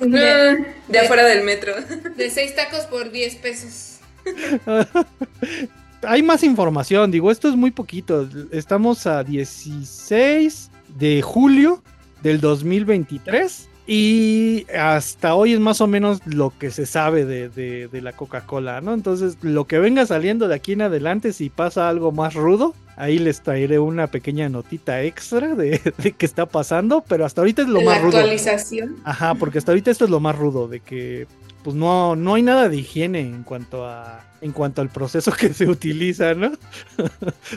De, 0.01 0.65
de 0.89 0.99
afuera 0.99 1.25
del 1.27 1.45
metro. 1.45 1.75
de 2.17 2.31
seis 2.31 2.57
tacos 2.57 2.87
por 2.87 3.11
10 3.11 3.35
pesos. 3.37 3.99
Hay 6.03 6.23
más 6.23 6.43
información, 6.43 7.11
digo, 7.11 7.31
esto 7.31 7.51
es 7.51 7.55
muy 7.57 7.71
poquito. 7.71 8.27
Estamos 8.51 9.07
a 9.07 9.23
16 9.23 10.71
de 10.99 11.21
julio 11.21 11.83
del 12.23 12.41
2023 12.41 13.69
y 13.87 14.67
hasta 14.75 15.35
hoy 15.35 15.53
es 15.53 15.61
más 15.61 15.83
o 15.83 15.87
menos 15.87 16.21
lo 16.25 16.55
que 16.59 16.71
se 16.71 16.87
sabe 16.87 17.27
de, 17.27 17.51
de- 17.51 17.89
de 17.89 18.01
la 18.01 18.13
Coca-Cola, 18.13 18.81
¿no? 18.81 18.95
Entonces, 18.95 19.37
lo 19.43 19.67
que 19.67 19.79
venga 19.79 20.07
saliendo 20.07 20.49
de 20.49 20.55
aquí 20.55 20.73
en 20.73 20.81
adelante, 20.83 21.35
si 21.35 21.51
pasa 21.51 21.91
algo 21.91 22.11
más 22.13 22.33
rudo, 22.33 22.75
Ahí 23.03 23.19
les 23.19 23.41
traeré 23.43 23.79
una 23.79 24.07
pequeña 24.09 24.49
notita 24.49 25.03
extra 25.03 25.55
de, 25.55 25.81
de 25.99 26.13
qué 26.13 26.27
está 26.27 26.47
pasando, 26.47 27.03
pero 27.09 27.25
hasta 27.25 27.41
ahorita 27.41 27.63
es 27.63 27.69
lo 27.69 27.81
la 27.81 27.87
más 27.87 28.03
rudo. 28.03 28.19
actualización. 28.19 28.97
Ajá, 29.05 29.35
porque 29.35 29.59
hasta 29.59 29.73
ahorita 29.73 29.91
esto 29.91 30.05
es 30.05 30.11
lo 30.11 30.21
más 30.21 30.37
rudo, 30.37 30.69
de 30.69 30.81
que 30.81 31.27
pues 31.63 31.77
no, 31.77 32.17
no 32.17 32.35
hay 32.35 32.43
nada 32.43 32.69
de 32.69 32.77
higiene 32.79 33.21
en 33.21 33.43
cuanto 33.43 33.87
a 33.87 34.25
en 34.41 34.53
cuanto 34.53 34.81
al 34.81 34.89
proceso 34.89 35.33
que 35.33 35.53
se 35.53 35.67
utiliza, 35.69 36.35
¿no? 36.35 36.53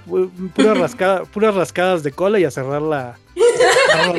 Pura 0.56 0.74
rascada, 0.74 1.24
puras 1.26 1.56
rascadas 1.56 2.04
de 2.04 2.12
cola 2.12 2.40
y 2.40 2.44
a 2.46 2.52
cerrar 2.52 2.82
la, 2.82 3.18
la. 3.36 4.14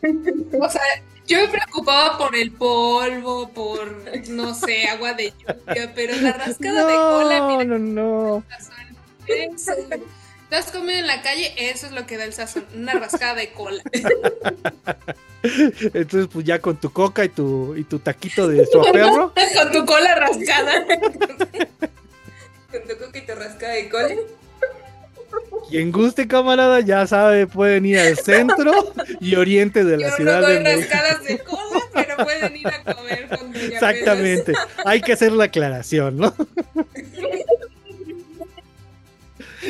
O 0.60 0.70
sea, 0.70 0.80
yo 1.28 1.40
me 1.40 1.48
preocupaba 1.48 2.18
por 2.18 2.34
el 2.34 2.50
polvo, 2.50 3.50
por, 3.50 3.94
no 4.28 4.54
sé, 4.54 4.88
agua 4.88 5.12
de 5.12 5.32
lluvia, 5.38 5.92
pero 5.94 6.16
la 6.16 6.32
rascada 6.32 6.86
de 6.86 6.94
cola, 6.94 7.38
No, 7.38 7.48
mira, 7.48 7.64
no, 7.64 7.78
no. 7.78 8.44
Eso. 9.26 9.72
¿Te 10.48 10.56
has 10.56 10.72
comido 10.72 10.98
en 10.98 11.06
la 11.06 11.20
calle? 11.20 11.52
Eso 11.58 11.86
es 11.86 11.92
lo 11.92 12.06
que 12.06 12.16
da 12.16 12.24
el 12.24 12.32
sazón, 12.32 12.64
una 12.74 12.94
rascada 12.94 13.34
de 13.34 13.52
cola. 13.52 13.82
Entonces, 15.42 16.28
pues 16.32 16.46
ya 16.46 16.58
con 16.60 16.78
tu 16.78 16.90
coca 16.90 17.22
y 17.26 17.28
tu, 17.28 17.76
y 17.76 17.84
tu 17.84 17.98
taquito 17.98 18.48
de 18.48 18.66
perro, 18.92 19.34
Con 19.34 19.72
tu 19.72 19.84
cola 19.84 20.14
rascada. 20.14 20.86
Con 22.70 22.82
tu 22.86 22.98
coquito 22.98 23.34
rascada 23.34 23.74
de 23.74 23.88
cola. 23.88 24.14
Quien 25.70 25.92
guste, 25.92 26.26
camarada, 26.26 26.80
ya 26.80 27.06
sabe, 27.06 27.46
pueden 27.46 27.84
ir 27.86 27.98
al 27.98 28.16
centro 28.24 28.72
y 29.20 29.34
oriente 29.34 29.84
de 29.84 29.96
la 29.98 30.10
Yo 30.10 30.16
ciudad 30.16 30.40
no 30.40 30.46
de 30.48 30.54
doy 30.54 30.62
México. 30.64 30.88
rascadas 30.90 31.24
de 31.24 31.38
cola, 31.38 31.80
pero 31.94 32.16
pueden 32.24 32.56
ir 32.56 32.66
a 32.68 32.94
comer 32.94 33.28
con 33.28 33.52
Doña 33.52 33.64
Exactamente. 33.66 34.52
Hay 34.86 35.00
que 35.02 35.12
hacer 35.12 35.32
la 35.32 35.44
aclaración, 35.44 36.16
¿no? 36.16 36.34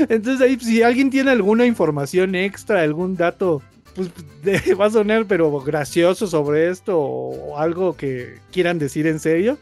Entonces 0.08 0.40
ahí 0.40 0.58
si 0.60 0.82
alguien 0.82 1.10
tiene 1.10 1.30
alguna 1.30 1.66
información 1.66 2.34
extra, 2.34 2.82
algún 2.82 3.16
dato, 3.16 3.62
pues 3.94 4.10
de- 4.42 4.74
va 4.74 4.86
a 4.86 4.90
sonar 4.90 5.24
pero 5.26 5.50
gracioso 5.60 6.26
sobre 6.26 6.68
esto 6.70 6.98
o 6.98 7.58
algo 7.58 7.96
que 7.96 8.38
quieran 8.52 8.78
decir 8.78 9.06
en 9.06 9.18
serio, 9.18 9.58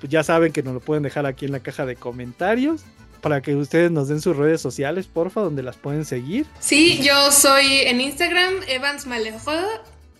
pues 0.00 0.10
ya 0.12 0.22
saben 0.22 0.52
que 0.52 0.62
nos 0.62 0.74
lo 0.74 0.80
pueden 0.80 1.02
dejar 1.02 1.26
aquí 1.26 1.46
en 1.46 1.52
la 1.52 1.60
caja 1.60 1.86
de 1.86 1.96
comentarios 1.96 2.82
para 3.22 3.40
que 3.40 3.54
ustedes 3.56 3.90
nos 3.90 4.08
den 4.08 4.20
sus 4.20 4.36
redes 4.36 4.60
sociales, 4.60 5.06
porfa, 5.06 5.40
donde 5.40 5.62
las 5.62 5.76
pueden 5.76 6.04
seguir. 6.04 6.44
Sí, 6.60 7.00
yo 7.02 7.32
soy 7.32 7.80
en 7.86 8.00
Instagram, 8.02 8.52
Evans 8.68 9.06
Malejó. 9.06 9.52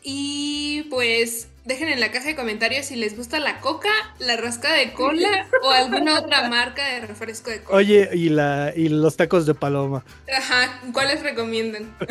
Y 0.04 0.84
pues 0.90 1.48
dejen 1.64 1.88
en 1.88 2.00
la 2.00 2.10
caja 2.10 2.26
de 2.26 2.34
comentarios 2.34 2.86
si 2.86 2.96
les 2.96 3.16
gusta 3.16 3.38
la 3.38 3.60
coca, 3.60 3.90
la 4.18 4.36
rascada 4.36 4.76
de 4.76 4.92
cola 4.92 5.46
o 5.62 5.70
alguna 5.70 6.18
otra 6.18 6.48
marca 6.48 6.84
de 6.94 7.00
refresco 7.06 7.50
de 7.50 7.62
cola. 7.62 7.76
Oye, 7.78 8.08
y, 8.12 8.28
la, 8.30 8.72
y 8.74 8.88
los 8.88 9.16
tacos 9.16 9.46
de 9.46 9.54
paloma. 9.54 10.04
Ajá, 10.36 10.80
¿cuáles 10.92 11.22
recomiendan? 11.22 11.94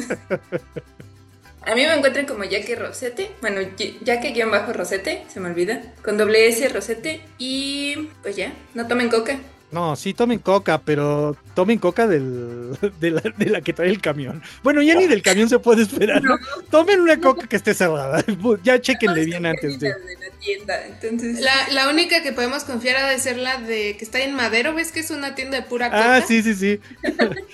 A 1.64 1.76
mí 1.76 1.86
me 1.86 1.94
encuentran 1.94 2.26
como 2.26 2.44
Jackie 2.44 2.74
Rosete. 2.76 3.32
Bueno, 3.42 3.62
Y- 3.62 4.00
Jackie 4.02 4.32
guion 4.32 4.50
bajo 4.50 4.74
Rosete, 4.74 5.26
se 5.32 5.40
me 5.40 5.50
olvida. 5.50 5.82
Con 6.04 6.18
doble 6.18 6.48
S 6.48 6.68
Rosete. 6.70 7.22
Y 7.38 8.10
pues 8.24 8.36
ya, 8.36 8.52
no 8.74 8.88
tomen 8.88 9.10
coca. 9.10 9.38
No, 9.72 9.96
sí 9.96 10.14
tomen 10.14 10.40
coca, 10.40 10.82
pero 10.84 11.38
tomen 11.56 11.80
coca 11.80 12.06
del, 12.06 12.78
de, 13.00 13.12
la, 13.12 13.22
de 13.22 13.46
la 13.46 13.62
que 13.62 13.72
trae 13.72 13.88
el 13.90 14.02
camión. 14.02 14.42
Bueno, 14.64 14.82
ya 14.82 14.96
ni 14.96 15.08
del 15.08 15.22
camión 15.22 15.48
se 15.48 15.60
puede 15.60 15.84
esperar, 15.84 16.22
¿no? 16.22 16.36
Tomen 16.70 17.00
una 17.00 17.20
coca 17.20 17.48
que 17.48 17.56
esté 17.56 17.74
cerrada. 17.74 18.24
Ya 18.64 18.82
chequenle 18.82 19.24
bien 19.26 19.46
antes 19.46 19.80
de... 19.80 19.88
de 19.90 19.94
la 19.94 20.38
tienda. 20.40 20.86
Entonces, 20.88 21.40
La, 21.40 21.54
la 21.72 21.90
única 21.90 22.22
que 22.22 22.34
podemos 22.34 22.66
confiar 22.66 22.98
ha 22.98 23.10
de 23.10 23.18
ser 23.20 23.38
la 23.38 23.58
de 23.58 23.96
que 23.98 24.04
está 24.04 24.20
en 24.22 24.34
Madero, 24.36 24.74
¿ves 24.74 24.92
que 24.92 25.00
es 25.00 25.10
una 25.10 25.36
tienda 25.36 25.58
de 25.58 25.64
pura 25.64 25.90
coca? 25.90 26.18
Ah, 26.18 26.22
sí, 26.22 26.44
sí, 26.44 26.54
sí. 26.54 26.80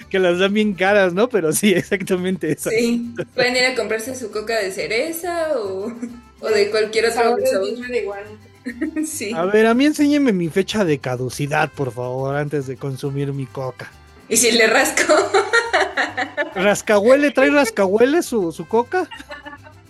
que 0.09 0.19
las 0.19 0.39
dan 0.39 0.53
bien 0.53 0.73
caras, 0.73 1.13
¿no? 1.13 1.29
Pero 1.29 1.53
sí, 1.53 1.73
exactamente 1.73 2.51
esa. 2.51 2.69
sí, 2.71 3.13
pueden 3.35 3.55
ir 3.55 3.65
a 3.65 3.75
comprarse 3.75 4.15
su 4.15 4.31
coca 4.31 4.59
de 4.59 4.71
cereza 4.71 5.57
o, 5.59 5.93
o 6.39 6.47
de 6.49 6.71
cualquier 6.71 7.05
otro 7.05 7.21
sabor. 7.21 7.41
bien 7.61 7.79
marihuana. 7.79 8.27
Sí. 9.05 9.31
A 9.33 9.45
ver, 9.45 9.65
a 9.67 9.73
mí 9.73 9.85
enséñeme 9.85 10.33
mi 10.33 10.49
fecha 10.49 10.83
de 10.85 10.99
caducidad, 10.99 11.71
por 11.71 11.91
favor, 11.91 12.35
antes 12.35 12.67
de 12.67 12.77
consumir 12.77 13.33
mi 13.33 13.45
coca. 13.45 13.91
Y 14.29 14.37
si 14.37 14.51
le 14.51 14.67
rasco, 14.67 15.13
¿Rascahuele? 16.55 17.31
¿Trae 17.31 17.49
rascahuele 17.49 18.21
su, 18.23 18.51
su 18.51 18.67
coca? 18.67 19.07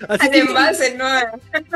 Así, 0.07 0.27
al 0.27 0.31
tienes- 0.31 0.95
¿no? 0.97 1.05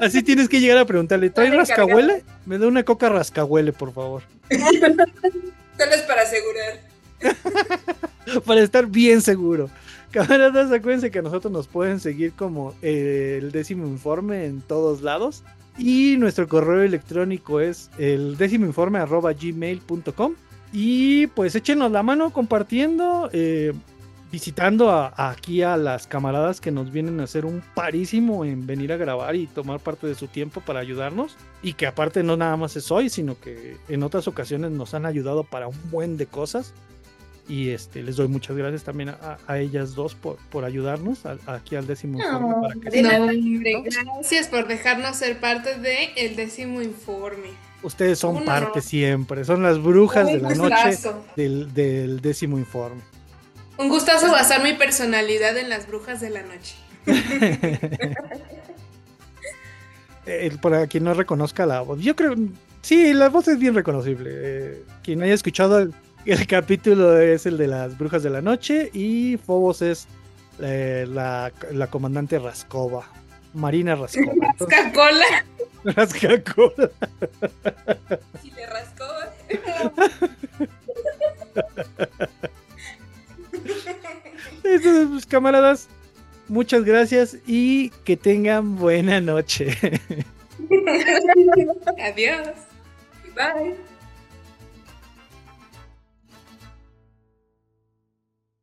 así 0.05 0.21
tienes 0.21 0.47
que 0.47 0.59
llegar 0.59 0.77
a 0.77 0.85
preguntarle, 0.85 1.29
¿trae 1.31 1.49
rascahuele? 1.49 2.23
Me 2.45 2.57
da 2.59 2.67
una 2.67 2.83
coca 2.83 3.09
rascahuele, 3.09 3.73
por 3.73 3.93
favor. 3.93 4.23
Solo 4.51 5.91
es 5.95 6.01
para 6.01 6.21
asegurar. 6.21 6.79
para 8.45 8.61
estar 8.61 8.85
bien 8.85 9.21
seguro. 9.21 9.69
Camaradas, 10.11 10.71
acuérdense 10.71 11.09
que 11.09 11.19
a 11.19 11.21
nosotros 11.21 11.51
nos 11.51 11.67
pueden 11.67 11.99
seguir 11.99 12.33
como 12.33 12.75
eh, 12.81 13.39
el 13.41 13.51
décimo 13.51 13.87
informe 13.87 14.45
en 14.45 14.61
todos 14.61 15.01
lados. 15.01 15.43
Y 15.77 16.15
nuestro 16.17 16.47
correo 16.47 16.83
electrónico 16.83 17.59
es 17.59 17.89
el 17.97 18.37
décimo 18.37 18.65
informe 18.65 18.99
arroba 18.99 19.33
gmail.com. 19.33 20.33
Y 20.73 21.27
pues 21.27 21.55
échenos 21.55 21.91
la 21.91 22.03
mano 22.03 22.31
compartiendo, 22.31 23.29
eh, 23.33 23.73
visitando 24.31 24.89
a- 24.89 25.13
aquí 25.29 25.61
a 25.63 25.75
las 25.75 26.07
camaradas 26.07 26.61
que 26.61 26.71
nos 26.71 26.91
vienen 26.91 27.19
a 27.19 27.23
hacer 27.23 27.45
un 27.45 27.61
parísimo 27.75 28.45
en 28.45 28.65
venir 28.65 28.93
a 28.93 28.97
grabar 28.97 29.35
y 29.35 29.47
tomar 29.47 29.79
parte 29.81 30.07
de 30.07 30.15
su 30.15 30.27
tiempo 30.27 30.61
para 30.61 30.79
ayudarnos. 30.79 31.35
Y 31.61 31.73
que 31.73 31.87
aparte 31.87 32.23
no 32.23 32.37
nada 32.37 32.55
más 32.55 32.75
es 32.77 32.89
hoy, 32.91 33.09
sino 33.09 33.37
que 33.39 33.75
en 33.89 34.03
otras 34.03 34.27
ocasiones 34.29 34.71
nos 34.71 34.93
han 34.93 35.05
ayudado 35.05 35.43
para 35.43 35.67
un 35.67 35.75
buen 35.91 36.15
de 36.15 36.27
cosas. 36.27 36.73
Y 37.51 37.71
este, 37.71 38.01
les 38.01 38.15
doy 38.15 38.29
muchas 38.29 38.55
gracias 38.55 38.83
también 38.85 39.09
a, 39.09 39.37
a 39.45 39.59
ellas 39.59 39.93
dos 39.93 40.15
por, 40.15 40.37
por 40.49 40.63
ayudarnos 40.63 41.25
a- 41.25 41.35
aquí 41.47 41.75
al 41.75 41.85
décimo 41.85 42.17
informe. 42.17 42.55
Para 42.61 42.91
que. 42.91 43.01
No, 43.01 43.83
gracias 43.83 44.47
por 44.47 44.67
dejarnos 44.67 45.17
ser 45.17 45.37
parte 45.41 45.77
de 45.77 46.13
el 46.15 46.37
décimo 46.37 46.81
informe. 46.81 47.49
ustedes 47.83 48.19
son 48.19 48.45
parte 48.45 48.79
siempre, 48.81 49.43
son 49.43 49.63
las 49.63 49.81
brujas 49.83 50.27
de 50.27 50.37
la 50.39 50.55
noche 50.55 50.97
del, 51.35 51.73
del 51.73 52.21
décimo 52.21 52.57
informe. 52.57 53.01
Un 53.77 53.89
gustazo 53.89 54.31
basar 54.31 54.63
mi 54.63 54.73
personalidad 54.73 55.57
en 55.57 55.67
las 55.67 55.87
brujas 55.87 56.21
de 56.21 56.29
la 56.29 56.43
noche. 56.43 56.75
Eh, 60.27 60.51
para 60.61 60.85
quien 60.85 61.03
no 61.03 61.13
reconozca 61.15 61.65
la 61.65 61.81
voz, 61.81 61.99
yo 61.99 62.15
creo, 62.15 62.35
sí, 62.81 63.11
la 63.13 63.29
voz 63.29 63.47
es 63.47 63.57
bien 63.57 63.73
reconocible. 63.73 64.29
Eh, 64.33 64.83
quien 65.03 65.21
haya 65.23 65.33
escuchado 65.33 65.79
el, 65.79 65.93
el 66.25 66.47
capítulo 66.47 67.19
es 67.19 67.45
el 67.45 67.57
de 67.57 67.67
las 67.67 67.97
brujas 67.97 68.23
de 68.23 68.29
la 68.29 68.41
noche 68.41 68.89
y 68.93 69.37
Fobos 69.37 69.81
es 69.81 70.07
eh, 70.59 71.05
la, 71.07 71.51
la 71.71 71.87
comandante 71.87 72.37
Raskova, 72.39 73.05
Marina 73.53 73.95
Raskova. 73.95 74.31
Entonces, 74.33 74.57
Coca-Cola. 74.59 75.45
Raskakova. 75.83 76.89
Si 78.41 78.51
le 78.51 78.67
Entonces, 84.63 85.07
pues, 85.09 85.25
camaradas, 85.25 85.87
muchas 86.47 86.83
gracias 86.83 87.37
y 87.47 87.89
que 88.05 88.15
tengan 88.15 88.75
buena 88.75 89.19
noche. 89.19 89.77
Adiós. 91.99 92.47
bye. 93.35 93.90